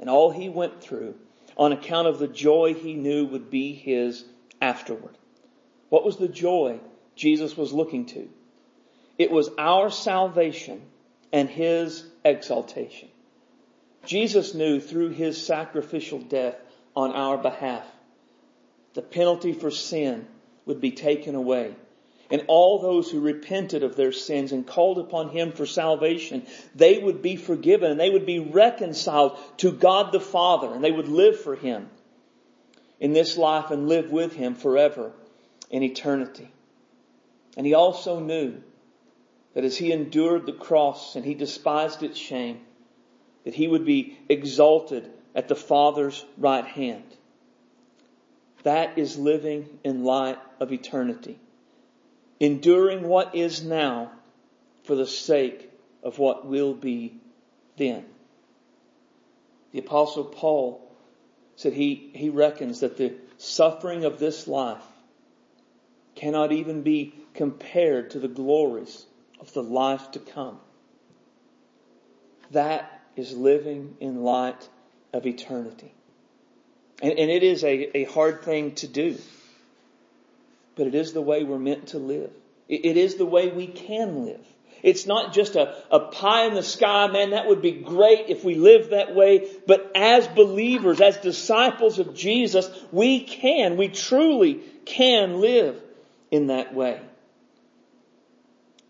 and 0.00 0.08
all 0.08 0.30
he 0.30 0.48
went 0.48 0.82
through 0.82 1.16
on 1.54 1.72
account 1.72 2.08
of 2.08 2.18
the 2.18 2.26
joy 2.26 2.72
he 2.72 2.94
knew 2.94 3.26
would 3.26 3.50
be 3.50 3.74
his 3.74 4.24
afterward. 4.62 5.18
What 5.90 6.02
was 6.02 6.16
the 6.16 6.28
joy 6.28 6.80
Jesus 7.14 7.58
was 7.58 7.74
looking 7.74 8.06
to? 8.06 8.30
It 9.18 9.30
was 9.30 9.50
our 9.58 9.90
salvation 9.90 10.80
and 11.30 11.50
his 11.50 12.06
exaltation. 12.24 13.10
Jesus 14.06 14.54
knew 14.54 14.80
through 14.80 15.10
his 15.10 15.44
sacrificial 15.44 16.20
death 16.20 16.56
on 16.96 17.12
our 17.12 17.36
behalf, 17.36 17.84
the 18.94 19.02
penalty 19.02 19.52
for 19.52 19.70
sin 19.70 20.26
would 20.64 20.80
be 20.80 20.92
taken 20.92 21.34
away. 21.34 21.74
And 22.30 22.44
all 22.46 22.78
those 22.78 23.10
who 23.10 23.20
repented 23.20 23.82
of 23.82 23.96
their 23.96 24.12
sins 24.12 24.52
and 24.52 24.66
called 24.66 24.98
upon 24.98 25.30
Him 25.30 25.52
for 25.52 25.64
salvation, 25.64 26.46
they 26.74 26.98
would 26.98 27.22
be 27.22 27.36
forgiven 27.36 27.90
and 27.90 27.98
they 27.98 28.10
would 28.10 28.26
be 28.26 28.38
reconciled 28.38 29.38
to 29.58 29.72
God 29.72 30.12
the 30.12 30.20
Father 30.20 30.74
and 30.74 30.84
they 30.84 30.92
would 30.92 31.08
live 31.08 31.40
for 31.40 31.56
Him 31.56 31.88
in 33.00 33.12
this 33.12 33.38
life 33.38 33.70
and 33.70 33.88
live 33.88 34.10
with 34.10 34.34
Him 34.34 34.54
forever 34.54 35.12
in 35.70 35.82
eternity. 35.82 36.48
And 37.56 37.64
He 37.64 37.74
also 37.74 38.20
knew 38.20 38.62
that 39.54 39.64
as 39.64 39.76
He 39.76 39.90
endured 39.90 40.44
the 40.44 40.52
cross 40.52 41.16
and 41.16 41.24
He 41.24 41.34
despised 41.34 42.02
its 42.02 42.18
shame, 42.18 42.60
that 43.44 43.54
He 43.54 43.68
would 43.68 43.86
be 43.86 44.18
exalted 44.28 45.10
at 45.34 45.48
the 45.48 45.56
Father's 45.56 46.24
right 46.36 46.66
hand. 46.66 47.04
That 48.64 48.98
is 48.98 49.16
living 49.16 49.78
in 49.82 50.04
light 50.04 50.38
of 50.60 50.72
eternity. 50.72 51.38
Enduring 52.40 53.08
what 53.08 53.34
is 53.34 53.62
now 53.62 54.12
for 54.84 54.94
the 54.94 55.06
sake 55.06 55.70
of 56.02 56.18
what 56.18 56.46
will 56.46 56.74
be 56.74 57.14
then. 57.76 58.04
The 59.72 59.80
apostle 59.80 60.24
Paul 60.24 60.88
said 61.56 61.72
he, 61.72 62.10
he 62.14 62.30
reckons 62.30 62.80
that 62.80 62.96
the 62.96 63.14
suffering 63.36 64.04
of 64.04 64.18
this 64.18 64.46
life 64.46 64.84
cannot 66.14 66.52
even 66.52 66.82
be 66.82 67.14
compared 67.34 68.10
to 68.10 68.18
the 68.18 68.28
glories 68.28 69.04
of 69.40 69.52
the 69.52 69.62
life 69.62 70.10
to 70.12 70.18
come. 70.18 70.58
That 72.52 73.02
is 73.16 73.36
living 73.36 73.96
in 74.00 74.22
light 74.22 74.68
of 75.12 75.26
eternity. 75.26 75.92
And, 77.02 77.18
and 77.18 77.30
it 77.30 77.42
is 77.42 77.62
a, 77.64 77.98
a 77.98 78.04
hard 78.04 78.42
thing 78.42 78.74
to 78.76 78.88
do. 78.88 79.18
But 80.78 80.86
it 80.86 80.94
is 80.94 81.12
the 81.12 81.20
way 81.20 81.42
we're 81.42 81.58
meant 81.58 81.88
to 81.88 81.98
live. 81.98 82.30
It, 82.68 82.96
is 82.96 83.16
the 83.16 83.26
way 83.26 83.48
we 83.48 83.66
can 83.66 84.24
live. 84.24 84.46
It's 84.82 85.06
not 85.06 85.34
just 85.34 85.56
a, 85.56 85.74
a 85.90 85.98
pie 85.98 86.44
in 86.44 86.54
the 86.54 86.62
sky, 86.62 87.08
man, 87.08 87.30
that 87.30 87.48
would 87.48 87.60
be 87.60 87.72
great 87.72 88.26
if 88.28 88.44
we 88.44 88.54
lived 88.54 88.90
that 88.90 89.14
way. 89.14 89.50
But 89.66 89.90
as 89.96 90.28
believers, 90.28 91.00
as 91.00 91.16
disciples 91.16 91.98
of 91.98 92.14
Jesus, 92.14 92.70
we 92.92 93.24
can, 93.24 93.76
we 93.76 93.88
truly 93.88 94.60
can 94.84 95.40
live 95.40 95.82
in 96.30 96.46
that 96.46 96.74
way. 96.74 97.00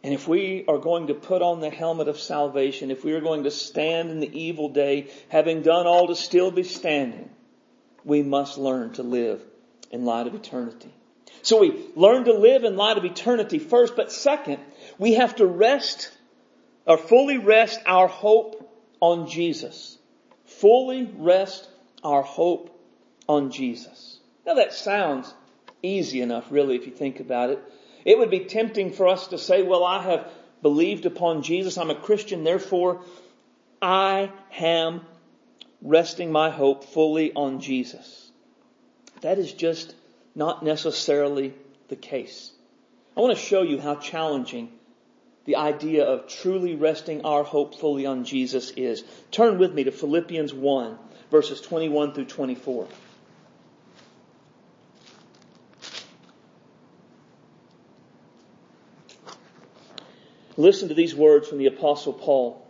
And 0.03 0.13
if 0.13 0.29
we 0.29 0.65
are 0.69 0.79
going 0.79 1.07
to 1.07 1.15
put 1.15 1.41
on 1.41 1.61
the 1.61 1.71
helmet 1.71 2.09
of 2.09 2.21
salvation, 2.21 2.91
if 2.91 3.03
we 3.03 3.13
are 3.13 3.21
going 3.21 3.45
to 3.45 3.51
stand 3.51 4.11
in 4.11 4.21
the 4.21 4.39
evil 4.39 4.69
day, 4.69 5.11
having 5.29 5.63
done 5.63 5.87
all 5.87 6.09
to 6.09 6.17
still 6.17 6.51
be 6.51 6.65
standing, 6.65 7.31
we 8.05 8.23
must 8.23 8.59
learn 8.59 8.93
to 8.95 9.03
live 9.03 9.43
in 9.91 10.05
light 10.05 10.27
of 10.27 10.35
eternity. 10.35 10.93
So 11.43 11.61
we 11.61 11.87
learn 11.95 12.25
to 12.25 12.33
live 12.33 12.65
in 12.65 12.77
light 12.77 12.99
of 12.99 13.05
eternity 13.05 13.59
first, 13.59 13.97
but 13.97 14.13
second, 14.13 14.59
we 14.99 15.15
have 15.15 15.37
to 15.37 15.47
rest 15.47 16.11
or 16.87 16.99
fully 16.99 17.39
rest 17.39 17.81
our 17.87 18.09
hope 18.09 18.69
on 19.01 19.29
Jesus. 19.29 19.99
Fully 20.47 21.11
rest 21.17 21.69
our 22.03 22.23
hope 22.23 22.75
on 23.29 23.51
Jesus. 23.51 24.19
Now 24.47 24.55
that 24.55 24.73
sounds 24.73 25.33
easy 25.83 26.21
enough 26.21 26.47
really 26.51 26.77
if 26.77 26.87
you 26.87 26.93
think 26.93 27.21
about 27.21 27.51
it. 27.51 27.63
It 28.05 28.19
would 28.19 28.31
be 28.31 28.41
tempting 28.41 28.93
for 28.93 29.09
us 29.09 29.29
to 29.29 29.39
say, 29.39 29.63
well, 29.63 29.85
I 29.85 30.03
have 30.03 30.31
believed 30.63 31.07
upon 31.07 31.43
Jesus. 31.43 31.77
I'm 31.77 31.91
a 31.91 31.95
Christian. 31.95 32.43
Therefore, 32.45 33.03
I 33.83 34.33
am 34.59 35.03
resting 35.83 36.33
my 36.33 36.51
hope 36.51 36.85
fully 36.85 37.33
on 37.35 37.61
Jesus. 37.61 38.31
That 39.21 39.39
is 39.39 39.53
just 39.53 39.95
not 40.39 40.63
necessarily 40.63 41.53
the 41.89 41.97
case. 41.97 42.53
I 43.17 43.21
want 43.21 43.37
to 43.37 43.45
show 43.45 43.63
you 43.63 43.81
how 43.81 43.97
challenging 43.97 44.71
the 45.47 45.57
idea 45.57 46.05
of 46.05 46.29
truly 46.29 46.77
resting 46.77 47.25
our 47.25 47.43
hope 47.43 47.75
fully 47.75 48.07
on 48.07 48.25
Jesus 48.25 48.71
is. 48.77 49.03
Turn 49.33 49.59
with 49.59 49.75
me 49.75 49.85
to 49.85 49.91
Philippians 49.91 50.55
1 50.55 50.99
verses 51.31 51.61
21 51.61 52.15
through 52.15 52.27
24. 52.27 52.87
Listen 60.57 60.89
to 60.89 60.95
these 60.95 61.15
words 61.15 61.49
from 61.49 61.59
the 61.59 61.67
apostle 61.67 62.13
Paul. 62.13 62.65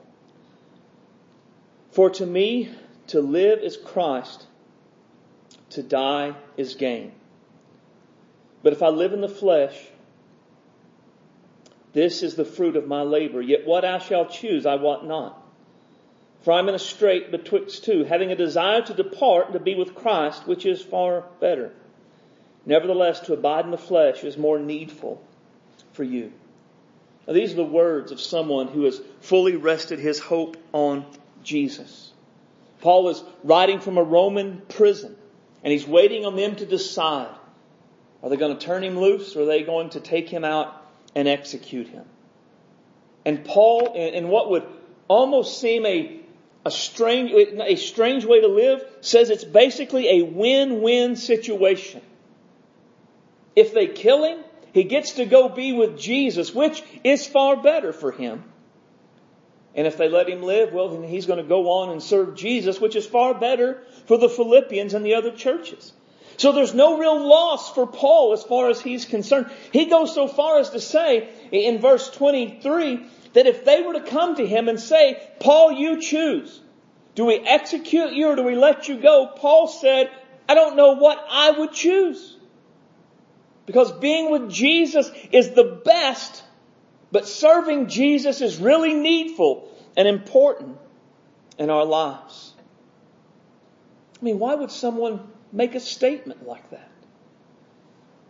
For 1.93 2.09
to 2.11 2.25
me, 2.25 2.71
to 3.09 3.21
live 3.21 3.61
is 3.61 3.77
Christ, 3.77 4.47
to 5.71 5.83
die 5.83 6.35
is 6.57 6.75
gain. 6.75 7.13
But 8.63 8.73
if 8.73 8.83
I 8.83 8.89
live 8.89 9.13
in 9.13 9.21
the 9.21 9.29
flesh, 9.29 9.77
this 11.93 12.23
is 12.23 12.35
the 12.35 12.45
fruit 12.45 12.77
of 12.77 12.87
my 12.87 13.03
labor. 13.03 13.41
Yet 13.41 13.67
what 13.67 13.85
I 13.85 13.99
shall 13.99 14.27
choose, 14.27 14.67
I 14.67 14.77
wot 14.77 15.07
not. 15.07 15.43
For 16.43 16.53
I'm 16.53 16.69
in 16.69 16.75
a 16.75 16.79
strait 16.79 17.31
betwixt 17.31 17.85
two, 17.85 18.05
having 18.05 18.31
a 18.31 18.37
desire 18.37 18.83
to 18.83 18.95
depart 18.95 19.47
and 19.47 19.55
to 19.55 19.61
be 19.61 19.75
with 19.75 19.95
Christ, 19.95 20.47
which 20.47 20.65
is 20.67 20.81
far 20.81 21.25
better. 21.41 21.73
Nevertheless, 22.65 23.21
to 23.21 23.33
abide 23.33 23.65
in 23.65 23.71
the 23.71 23.79
flesh 23.79 24.23
is 24.25 24.37
more 24.37 24.59
needful 24.59 25.23
for 25.93 26.05
you. 26.05 26.33
Now, 27.27 27.33
these 27.35 27.53
are 27.53 27.57
the 27.57 27.65
words 27.65 28.13
of 28.13 28.21
someone 28.21 28.69
who 28.69 28.85
has 28.85 29.01
fully 29.21 29.57
rested 29.57 29.99
his 29.99 30.19
hope 30.19 30.57
on 30.73 31.05
Jesus. 31.43 32.13
Paul 32.81 33.09
is 33.09 33.23
writing 33.43 33.81
from 33.81 33.99
a 33.99 34.03
Roman 34.03 34.63
prison, 34.69 35.17
and 35.65 35.73
he's 35.73 35.87
waiting 35.87 36.25
on 36.25 36.37
them 36.37 36.57
to 36.57 36.67
decide. 36.67 37.35
Are 38.23 38.31
they 38.31 38.37
going 38.37 38.57
to 38.57 38.65
turn 38.65 38.83
him 38.83 38.99
loose, 38.99 39.37
or 39.37 39.43
are 39.43 39.47
they 39.47 39.63
going 39.63 39.91
to 39.91 40.01
take 40.01 40.29
him 40.29 40.45
out 40.45 40.75
and 41.15 41.29
execute 41.29 41.89
him? 41.89 42.05
And 43.25 43.45
Paul, 43.45 43.95
in 43.95 44.29
what 44.29 44.51
would 44.51 44.65
almost 45.07 45.61
seem 45.61 45.87
a, 45.87 46.21
a 46.65 46.71
strange, 46.71 47.31
a 47.33 47.77
strange 47.77 48.25
way 48.25 48.41
to 48.41 48.49
live, 48.49 48.85
says 49.01 49.31
it's 49.31 49.45
basically 49.45 50.21
a 50.21 50.25
win-win 50.25 51.17
situation. 51.17 52.01
If 53.55 53.73
they 53.75 53.87
kill 53.87 54.25
him, 54.25 54.45
he 54.73 54.85
gets 54.85 55.13
to 55.13 55.25
go 55.25 55.49
be 55.49 55.73
with 55.73 55.99
Jesus, 55.99 56.55
which 56.55 56.83
is 57.05 57.27
far 57.27 57.57
better 57.57 57.93
for 57.93 58.13
him. 58.13 58.45
And 59.75 59.87
if 59.87 59.97
they 59.97 60.09
let 60.09 60.29
him 60.29 60.43
live, 60.43 60.73
well, 60.73 60.89
then 60.89 61.09
he's 61.09 61.27
going 61.27 61.43
to 61.43 61.49
go 61.49 61.71
on 61.71 61.91
and 61.91 62.03
serve 62.03 62.35
Jesus, 62.35 62.81
which 62.81 62.97
is 62.97 63.07
far 63.07 63.35
better 63.35 63.83
for 64.07 64.19
the 64.19 64.29
Philippians 64.29 64.95
and 64.95 65.05
the 65.05 65.15
other 65.15 65.31
churches. 65.31 65.93
So 66.39 66.53
there's 66.53 66.73
no 66.73 66.99
real 66.99 67.29
loss 67.29 67.75
for 67.75 67.85
Paul 67.87 68.33
as 68.33 68.45
far 68.45 68.71
as 68.71 68.81
he's 68.81 69.05
concerned. 69.05 69.51
He 69.73 69.87
goes 69.87 70.15
so 70.15 70.29
far 70.29 70.61
as 70.61 70.71
to 70.71 70.81
say 70.81 71.29
in 71.51 71.81
verse 71.81 72.09
23 72.11 73.05
that 73.33 73.47
if 73.47 73.65
they 73.65 73.83
were 73.83 73.95
to 73.95 74.03
come 74.03 74.37
to 74.37 74.47
him 74.47 74.69
and 74.69 74.79
say, 74.79 75.21
Paul, 75.41 75.73
you 75.73 76.01
choose. 76.01 76.61
Do 77.17 77.25
we 77.25 77.41
execute 77.41 78.13
you 78.13 78.29
or 78.29 78.37
do 78.37 78.45
we 78.45 78.55
let 78.55 78.87
you 78.87 79.01
go? 79.01 79.27
Paul 79.35 79.67
said, 79.67 80.13
I 80.49 80.55
don't 80.55 80.77
know 80.77 80.93
what 80.93 81.19
I 81.29 81.51
would 81.51 81.73
choose. 81.73 82.37
Because 83.67 83.91
being 83.91 84.31
with 84.31 84.49
Jesus 84.49 85.11
is 85.33 85.51
the 85.51 85.81
best, 85.85 86.45
but 87.11 87.27
serving 87.27 87.89
Jesus 87.89 88.41
is 88.41 88.59
really 88.59 88.95
needful 88.95 89.69
and 89.97 90.07
important 90.07 90.79
in 91.59 91.69
our 91.69 91.85
lives. 91.85 92.55
I 94.21 94.25
mean, 94.25 94.39
why 94.39 94.55
would 94.55 94.71
someone 94.71 95.21
make 95.53 95.75
a 95.75 95.81
statement 95.81 96.47
like 96.47 96.71
that? 96.71 96.91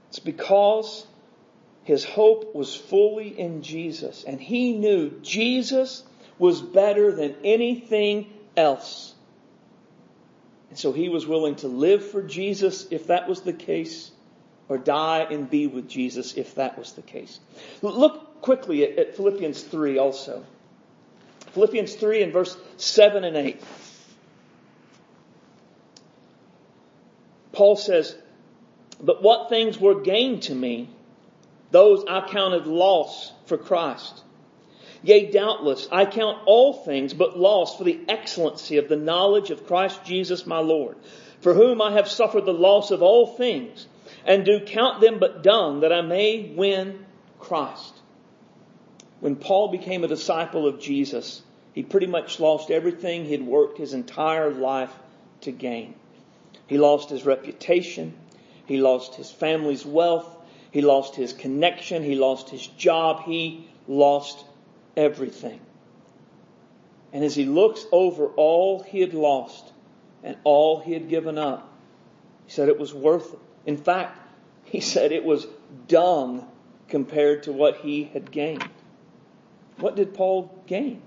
It's 0.09 0.19
because 0.19 1.07
his 1.85 2.05
hope 2.05 2.55
was 2.55 2.75
fully 2.75 3.29
in 3.29 3.63
Jesus 3.63 4.25
and 4.25 4.41
he 4.41 4.73
knew 4.73 5.11
Jesus 5.23 6.03
was 6.39 6.61
better 6.61 7.13
than 7.13 7.37
anything 7.45 8.33
else. 8.57 9.15
And 10.71 10.79
so 10.79 10.93
he 10.93 11.09
was 11.09 11.27
willing 11.27 11.57
to 11.57 11.69
live 11.69 12.11
for 12.11 12.23
Jesus 12.23 12.87
if 12.91 13.07
that 13.07 13.29
was 13.29 13.41
the 13.41 13.53
case, 13.53 14.11
or 14.69 14.77
die 14.77 15.27
and 15.31 15.49
be 15.49 15.67
with 15.67 15.89
Jesus 15.89 16.35
if 16.35 16.57
that 16.57 16.79
was 16.79 16.93
the 16.93 17.03
case. 17.03 17.41
Look 17.81 18.43
quickly 18.43 18.85
at, 18.85 19.17
Philippians 19.17 19.63
3 19.63 19.99
also. 19.99 20.45
Philippians 21.53 21.95
3 21.95 22.23
and 22.23 22.33
verse 22.33 22.57
7 22.77 23.25
and 23.25 23.37
8. 23.37 23.63
Paul 27.59 27.75
says, 27.75 28.17
But 29.03 29.21
what 29.21 29.49
things 29.49 29.81
were 29.81 30.01
gained 30.01 30.43
to 30.43 30.55
me, 30.55 30.89
those 31.73 32.05
I 32.09 32.21
counted 32.21 32.69
loss 32.69 33.33
for 33.47 33.59
Christ. 33.59 34.23
Yea, 35.03 35.33
doubtless, 35.33 35.89
I 35.91 36.05
count 36.05 36.39
all 36.47 36.73
things 36.73 37.15
but 37.15 37.37
loss 37.37 37.77
for 37.77 37.83
the 37.83 37.99
excellency 38.09 38.77
of 38.77 38.89
the 38.89 38.95
knowledge 38.95 39.51
of 39.51 39.67
Christ 39.67 40.05
Jesus 40.05 40.47
my 40.47 40.61
Lord, 40.61 40.99
for 41.41 41.53
whom 41.53 41.83
I 41.83 41.95
have 41.95 42.07
suffered 42.09 42.47
the 42.47 42.55
loss 42.55 42.93
of 42.93 43.03
all 43.03 43.27
things, 43.27 43.89
and 44.25 44.45
do 44.45 44.61
count 44.65 45.01
them 45.01 45.19
but 45.19 45.43
dung, 45.43 45.81
that 45.81 45.93
I 45.93 46.03
may 46.03 46.53
win 46.55 47.07
Christ. 47.41 47.95
When 49.19 49.35
Paul 49.35 49.73
became 49.73 50.05
a 50.05 50.09
disciple 50.09 50.69
of 50.69 50.79
Jesus, 50.79 51.43
he 51.73 51.83
pretty 51.83 52.07
much 52.07 52.39
lost 52.39 52.71
everything 52.71 53.25
he'd 53.25 53.43
worked 53.43 53.79
his 53.79 53.95
entire 53.95 54.53
life 54.53 54.95
to 55.41 55.51
gain. 55.51 55.97
He 56.69 56.79
lost 56.79 57.11
his 57.11 57.27
reputation. 57.27 58.15
He 58.67 58.79
lost 58.79 59.17
his 59.17 59.31
family's 59.31 59.85
wealth. 59.85 60.37
He 60.71 60.83
lost 60.83 61.17
his 61.17 61.33
connection. 61.33 62.05
He 62.05 62.15
lost 62.15 62.51
his 62.51 62.67
job. 62.67 63.25
He 63.25 63.67
lost 63.89 64.45
everything. 64.97 65.61
And 67.13 67.25
as 67.25 67.35
he 67.35 67.47
looks 67.47 67.87
over 67.91 68.27
all 68.27 68.83
he 68.83 69.01
had 69.01 69.15
lost 69.15 69.73
and 70.23 70.37
all 70.45 70.79
he 70.81 70.93
had 70.93 71.09
given 71.09 71.39
up, 71.39 71.73
he 72.47 72.53
said 72.53 72.69
it 72.69 72.79
was 72.79 72.93
worth 72.93 73.33
it. 73.33 73.41
In 73.65 73.79
fact, 73.79 74.19
he 74.65 74.81
said 74.81 75.11
it 75.11 75.25
was 75.25 75.47
dung 75.87 76.47
compared 76.89 77.45
to 77.45 77.53
what 77.53 77.79
he 77.79 78.05
had 78.05 78.31
gained. 78.31 78.69
What 79.79 79.97
did 79.97 80.13
Paul 80.13 80.63
gain? 80.67 81.01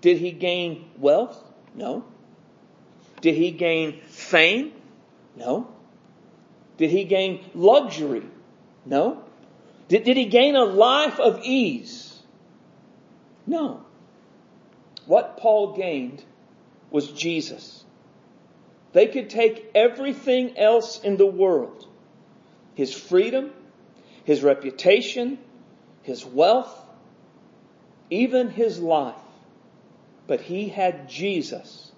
Did 0.00 0.18
he 0.18 0.32
gain 0.32 0.90
wealth? 0.98 1.40
No. 1.74 2.04
Did 3.22 3.36
he 3.36 3.52
gain 3.52 4.00
fame? 4.08 4.72
No. 5.36 5.68
Did 6.76 6.90
he 6.90 7.04
gain 7.04 7.42
luxury? 7.54 8.26
No. 8.84 9.22
Did, 9.88 10.04
did 10.04 10.16
he 10.16 10.26
gain 10.26 10.56
a 10.56 10.64
life 10.64 11.18
of 11.20 11.40
ease? 11.44 12.20
No. 13.46 13.84
What 15.06 15.36
Paul 15.36 15.76
gained 15.76 16.22
was 16.90 17.10
Jesus. 17.12 17.84
They 18.92 19.06
could 19.06 19.30
take 19.30 19.70
everything 19.74 20.58
else 20.58 21.00
in 21.00 21.16
the 21.16 21.26
world 21.26 21.86
his 22.74 22.94
freedom, 22.94 23.50
his 24.24 24.42
reputation, 24.42 25.38
his 26.02 26.24
wealth, 26.24 26.74
even 28.08 28.48
his 28.48 28.78
life. 28.78 29.14
But 30.26 30.40
he 30.40 30.68
had 30.68 31.08
Jesus, 31.08 31.91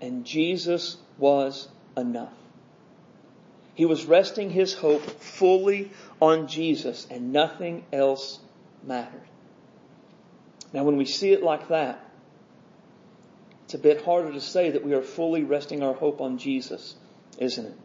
and 0.00 0.24
Jesus 0.24 0.96
was 1.18 1.68
enough. 1.96 2.32
He 3.74 3.86
was 3.86 4.04
resting 4.04 4.50
his 4.50 4.74
hope 4.74 5.02
fully 5.02 5.90
on 6.20 6.48
Jesus, 6.48 7.06
and 7.10 7.32
nothing 7.32 7.84
else 7.92 8.38
mattered. 8.82 9.22
Now, 10.72 10.84
when 10.84 10.96
we 10.96 11.04
see 11.04 11.32
it 11.32 11.42
like 11.42 11.68
that, 11.68 12.04
it's 13.64 13.74
a 13.74 13.78
bit 13.78 14.04
harder 14.04 14.32
to 14.32 14.40
say 14.40 14.70
that 14.70 14.84
we 14.84 14.94
are 14.94 15.02
fully 15.02 15.44
resting 15.44 15.82
our 15.82 15.94
hope 15.94 16.20
on 16.20 16.38
Jesus, 16.38 16.94
isn't 17.38 17.66
it? 17.66 17.76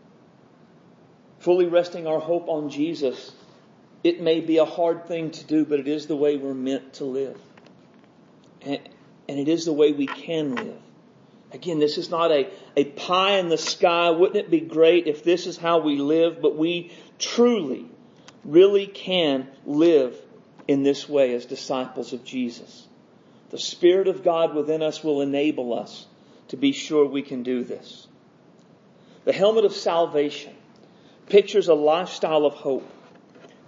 Fully 1.40 1.68
resting 1.68 2.08
our 2.08 2.20
hope 2.20 2.50
on 2.50 2.70
Jesus, 2.70 3.32
it 4.04 4.20
may 4.22 4.40
be 4.40 4.58
a 4.58 4.66
hard 4.66 5.08
thing 5.08 5.32
to 5.32 5.44
do, 5.46 5.64
but 5.64 5.80
it 5.80 5.88
is 5.88 6.08
the 6.08 6.16
way 6.16 6.38
we're 6.38 6.54
meant 6.54 6.94
to 6.96 7.06
live. 7.06 7.40
And, 8.62 8.80
it 9.28 9.48
is 9.48 9.66
the 9.66 9.74
way 9.74 9.92
we 9.92 10.08
can 10.08 10.56
live. 10.56 10.82
Again, 11.52 11.80
this 11.80 11.98
is 11.98 12.10
not 12.10 12.32
a, 12.32 12.50
a 12.76 12.86
pie 12.86 13.38
in 13.38 13.50
the 13.50 13.58
sky. 13.58 14.10
Wouldn't 14.10 14.38
it 14.38 14.50
be 14.50 14.60
great 14.60 15.08
if 15.08 15.24
this 15.24 15.48
is 15.48 15.58
how 15.58 15.80
we 15.80 15.98
live? 15.98 16.42
But 16.42 16.58
we 16.58 16.92
truly, 17.20 17.86
really 18.44 18.88
can 18.88 19.48
live 19.66 20.18
in 20.68 20.84
this 20.84 21.08
way 21.08 21.34
as 21.34 21.46
disciples 21.46 22.14
of 22.14 22.24
Jesus. 22.24 22.88
The 23.52 23.60
Spirit 23.60 24.08
of 24.08 24.24
God 24.24 24.56
within 24.56 24.82
us 24.82 25.04
will 25.04 25.22
enable 25.22 25.78
us 25.78 26.08
to 26.50 26.58
be 26.58 26.72
sure 26.72 27.06
we 27.06 27.22
can 27.22 27.44
do 27.44 27.64
this. 27.64 28.08
The 29.24 29.34
helmet 29.34 29.66
of 29.66 29.74
salvation 29.74 30.54
pictures 31.28 31.68
a 31.68 31.74
lifestyle 31.74 32.46
of 32.46 32.54
hope 32.54 32.88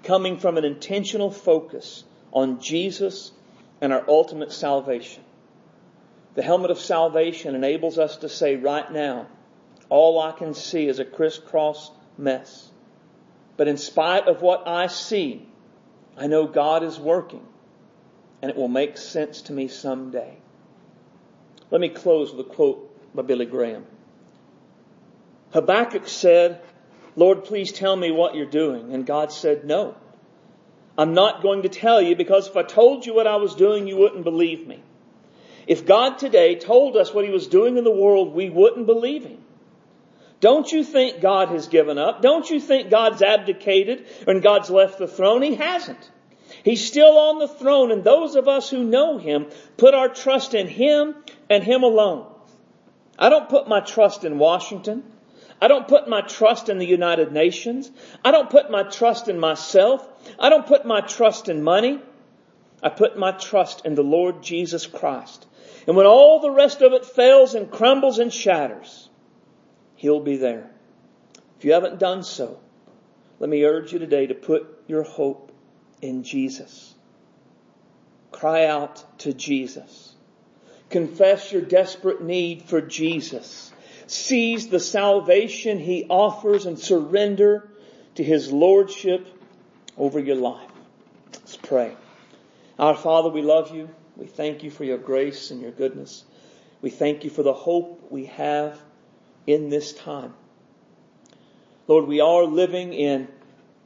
coming 0.04 0.38
from 0.38 0.58
an 0.58 0.66
intentional 0.66 1.32
focus 1.32 2.04
on 2.32 2.60
Jesus 2.60 3.32
and 3.82 3.92
our 3.92 4.04
ultimate 4.08 4.52
salvation. 4.52 5.24
The 6.38 6.43
helmet 6.43 6.69
of 6.69 6.78
salvation 6.78 7.56
enables 7.56 7.97
us 7.97 8.17
to 8.17 8.30
say 8.30 8.58
right 8.58 8.91
now, 8.91 9.26
all 9.89 10.21
I 10.21 10.34
can 10.34 10.54
see 10.54 10.88
is 10.88 11.00
a 11.00 11.04
crisscross 11.04 11.89
mess. 12.15 12.69
But 13.58 13.67
in 13.67 13.78
spite 13.78 14.28
of 14.28 14.43
what 14.43 14.67
I 14.67 14.86
see, 14.86 15.47
I 16.15 16.28
know 16.28 16.45
God 16.45 16.84
is 16.84 17.00
working 17.00 17.43
and 18.39 18.52
it 18.52 18.56
will 18.56 18.67
make 18.67 19.00
sense 19.00 19.41
to 19.43 19.52
me 19.52 19.67
someday. 19.67 20.38
Let 21.71 21.82
me 21.82 21.89
close 21.89 22.32
with 22.32 22.45
a 22.45 22.50
quote 22.50 23.15
by 23.15 23.23
Billy 23.23 23.47
Graham. 23.47 23.88
Habakkuk 25.54 26.08
said, 26.08 26.62
Lord, 27.15 27.45
please 27.45 27.71
tell 27.71 27.95
me 27.95 28.12
what 28.12 28.36
you're 28.36 28.45
doing. 28.45 28.93
And 28.93 29.08
God 29.08 29.32
said, 29.32 29.65
no. 29.65 29.95
I'm 31.00 31.15
not 31.15 31.41
going 31.41 31.63
to 31.63 31.69
tell 31.69 32.00
you 32.00 32.15
because 32.15 32.47
if 32.47 32.56
I 32.56 32.62
told 32.62 33.08
you 33.08 33.15
what 33.15 33.26
I 33.26 33.38
was 33.38 33.56
doing, 33.56 33.88
you 33.88 33.97
wouldn't 33.97 34.23
believe 34.23 34.67
me. 34.67 34.84
If 35.67 35.86
God 35.86 36.17
today 36.17 36.56
told 36.56 36.95
us 36.95 37.13
what 37.13 37.25
he 37.25 37.32
was 37.32 37.47
doing 37.47 37.77
in 37.77 37.84
the 37.84 37.91
world, 37.91 38.34
we 38.34 38.49
wouldn't 38.49 38.86
believe 38.86 39.25
him. 39.25 39.43
Don't 40.39 40.71
you 40.71 40.84
think 40.84 41.19
God 41.19 41.49
has 41.49 41.67
given 41.67 41.97
up? 41.97 42.21
Don't 42.21 42.49
you 42.49 42.60
think 42.60 42.89
God's 42.89 43.21
abdicated 43.21 44.06
and 44.27 44.41
God's 44.41 44.69
left 44.69 44.97
the 44.97 45.08
throne? 45.08 45.41
He 45.41 45.56
hasn't. 45.56 46.12
He's 46.63 46.86
still 46.86 47.17
on 47.17 47.39
the 47.39 47.47
throne 47.47 47.91
and 47.91 48.03
those 48.03 48.36
of 48.36 48.47
us 48.47 48.69
who 48.69 48.84
know 48.84 49.17
Him 49.17 49.47
put 49.77 49.93
our 49.93 50.10
trust 50.10 50.53
in 50.53 50.67
Him 50.67 51.15
and 51.49 51.63
Him 51.63 51.84
alone. 51.84 52.27
I 53.17 53.30
don't 53.30 53.49
put 53.49 53.67
my 53.67 53.80
trust 53.82 54.23
in 54.23 54.38
Washington. 54.38 55.03
I 55.60 55.67
don't 55.67 55.88
put 55.88 56.08
my 56.08 56.21
trust 56.21 56.69
in 56.69 56.77
the 56.77 56.86
United 56.86 57.32
Nations. 57.32 57.89
I 58.23 58.32
don't 58.32 58.49
put 58.49 58.69
my 58.69 58.84
trust 58.84 59.27
in 59.27 59.39
myself. 59.39 60.08
I 60.39 60.49
don't 60.49 60.67
put 60.67 60.86
my 60.86 61.01
trust 61.01 61.49
in 61.49 61.63
money. 61.63 61.99
I 62.84 62.89
put 62.89 63.17
my 63.17 63.32
trust 63.32 63.86
in 63.86 63.95
the 63.95 64.03
Lord 64.03 64.43
Jesus 64.43 64.86
Christ. 64.86 65.47
And 65.88 65.95
when 65.95 66.06
all 66.06 66.41
the 66.41 66.52
rest 66.52 66.82
of 66.82 66.91
it 66.91 67.06
fails 67.06 67.56
and 67.56 67.71
crumbles 67.71 68.19
and 68.19 68.32
shatters, 68.32 69.10
He'll 69.95 70.19
be 70.19 70.38
there. 70.38 70.69
If 71.58 71.65
you 71.65 71.73
haven't 71.73 71.97
done 71.97 72.21
so, 72.21 72.60
let 73.39 73.50
me 73.50 73.63
urge 73.63 73.93
you 73.93 74.00
today 74.00 74.28
to 74.28 74.36
put 74.36 74.84
your 74.88 75.04
hope 75.04 75.52
in 76.02 76.23
Jesus. 76.23 76.93
Cry 78.32 78.65
out 78.65 79.19
to 79.19 79.34
Jesus. 79.34 80.13
Confess 80.89 81.52
your 81.52 81.62
desperate 81.62 82.21
need 82.21 82.63
for 82.63 82.82
Jesus. 82.82 83.71
Seize 84.08 84.67
the 84.67 84.80
salvation 84.80 85.80
He 85.80 86.06
offers 86.10 86.65
and 86.65 86.78
surrender 86.78 87.69
to 88.15 88.23
His 88.23 88.52
Lordship 88.52 89.28
over 89.97 90.19
your 90.19 90.36
life. 90.36 90.69
Let's 91.34 91.58
pray. 91.58 91.95
Our 92.78 92.95
Father, 92.95 93.30
we 93.30 93.41
love 93.41 93.73
you. 93.73 93.89
We 94.17 94.25
thank 94.25 94.63
you 94.63 94.71
for 94.71 94.84
your 94.84 94.97
grace 94.97 95.51
and 95.51 95.62
your 95.62 95.71
goodness. 95.71 96.23
We 96.82 96.89
thank 96.89 97.23
you 97.23 97.30
for 97.30 97.43
the 97.43 97.53
hope 97.53 98.12
we 98.12 98.25
have 98.25 98.80
in 99.45 99.69
this 99.69 99.93
time. 99.93 100.34
Lord, 101.88 102.08
we 102.08 102.19
are 102.19 102.43
living 102.43 102.93
in 102.93 103.27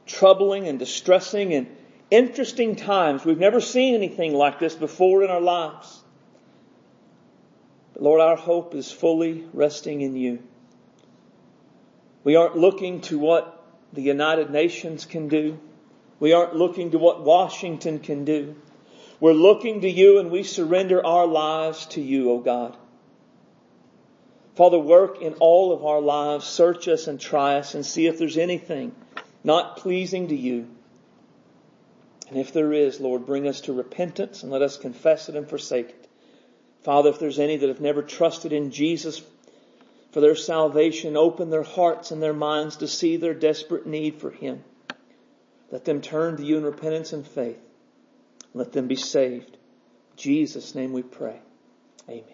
troubling 0.06 0.66
and 0.66 0.78
distressing 0.78 1.52
and 1.52 1.68
interesting 2.10 2.76
times. 2.76 3.24
We've 3.24 3.38
never 3.38 3.60
seen 3.60 3.94
anything 3.94 4.34
like 4.34 4.58
this 4.58 4.74
before 4.74 5.22
in 5.22 5.30
our 5.30 5.40
lives. 5.40 6.02
But 7.92 8.02
Lord, 8.02 8.20
our 8.20 8.36
hope 8.36 8.74
is 8.74 8.90
fully 8.90 9.46
resting 9.52 10.00
in 10.00 10.16
you. 10.16 10.42
We 12.24 12.36
aren't 12.36 12.56
looking 12.56 13.02
to 13.02 13.18
what 13.18 13.64
the 13.92 14.02
United 14.02 14.50
Nations 14.50 15.04
can 15.04 15.28
do. 15.28 15.58
We 16.20 16.32
aren't 16.32 16.56
looking 16.56 16.92
to 16.92 16.98
what 16.98 17.22
Washington 17.22 17.98
can 17.98 18.24
do. 18.24 18.56
We're 19.22 19.34
looking 19.34 19.82
to 19.82 19.88
you 19.88 20.18
and 20.18 20.32
we 20.32 20.42
surrender 20.42 21.06
our 21.06 21.28
lives 21.28 21.86
to 21.90 22.00
you, 22.00 22.32
O 22.32 22.38
God. 22.40 22.76
Father, 24.56 24.80
work 24.80 25.22
in 25.22 25.34
all 25.34 25.72
of 25.72 25.84
our 25.84 26.00
lives. 26.00 26.44
Search 26.44 26.88
us 26.88 27.06
and 27.06 27.20
try 27.20 27.54
us 27.54 27.76
and 27.76 27.86
see 27.86 28.08
if 28.08 28.18
there's 28.18 28.36
anything 28.36 28.92
not 29.44 29.76
pleasing 29.76 30.26
to 30.26 30.34
you. 30.34 30.66
And 32.30 32.36
if 32.36 32.52
there 32.52 32.72
is, 32.72 32.98
Lord, 32.98 33.24
bring 33.24 33.46
us 33.46 33.60
to 33.60 33.72
repentance 33.72 34.42
and 34.42 34.50
let 34.50 34.60
us 34.60 34.76
confess 34.76 35.28
it 35.28 35.36
and 35.36 35.48
forsake 35.48 35.90
it. 35.90 36.08
Father, 36.82 37.10
if 37.10 37.20
there's 37.20 37.38
any 37.38 37.56
that 37.58 37.68
have 37.68 37.80
never 37.80 38.02
trusted 38.02 38.52
in 38.52 38.72
Jesus 38.72 39.22
for 40.10 40.20
their 40.20 40.34
salvation, 40.34 41.16
open 41.16 41.48
their 41.48 41.62
hearts 41.62 42.10
and 42.10 42.20
their 42.20 42.34
minds 42.34 42.78
to 42.78 42.88
see 42.88 43.18
their 43.18 43.34
desperate 43.34 43.86
need 43.86 44.16
for 44.16 44.32
Him. 44.32 44.64
Let 45.70 45.84
them 45.84 46.00
turn 46.00 46.38
to 46.38 46.44
you 46.44 46.56
in 46.56 46.64
repentance 46.64 47.12
and 47.12 47.24
faith. 47.24 47.60
Let 48.54 48.72
them 48.72 48.88
be 48.88 48.96
saved. 48.96 49.50
In 49.50 50.16
Jesus' 50.16 50.74
name 50.74 50.92
we 50.92 51.02
pray. 51.02 51.40
Amen. 52.08 52.24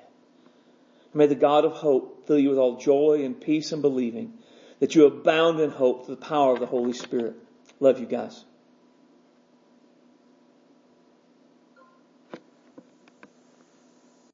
May 1.14 1.26
the 1.26 1.35
God 1.35 1.64
of 1.64 1.72
hope 1.72 2.26
fill 2.26 2.38
you 2.38 2.50
with 2.50 2.59
all 2.59 2.76
joy 2.76 3.22
and 3.24 3.40
peace 3.40 3.72
and 3.72 3.83
believing 3.83 4.35
that 4.81 4.94
you 4.94 5.07
abound 5.07 5.61
in 5.61 5.70
hope 5.70 6.07
through 6.07 6.16
the 6.16 6.20
power 6.20 6.52
of 6.52 6.61
the 6.61 6.66
Holy 6.66 6.92
Spirit. 6.92 7.35
Love 7.81 7.98
you 7.98 8.07
guys. 8.07 8.44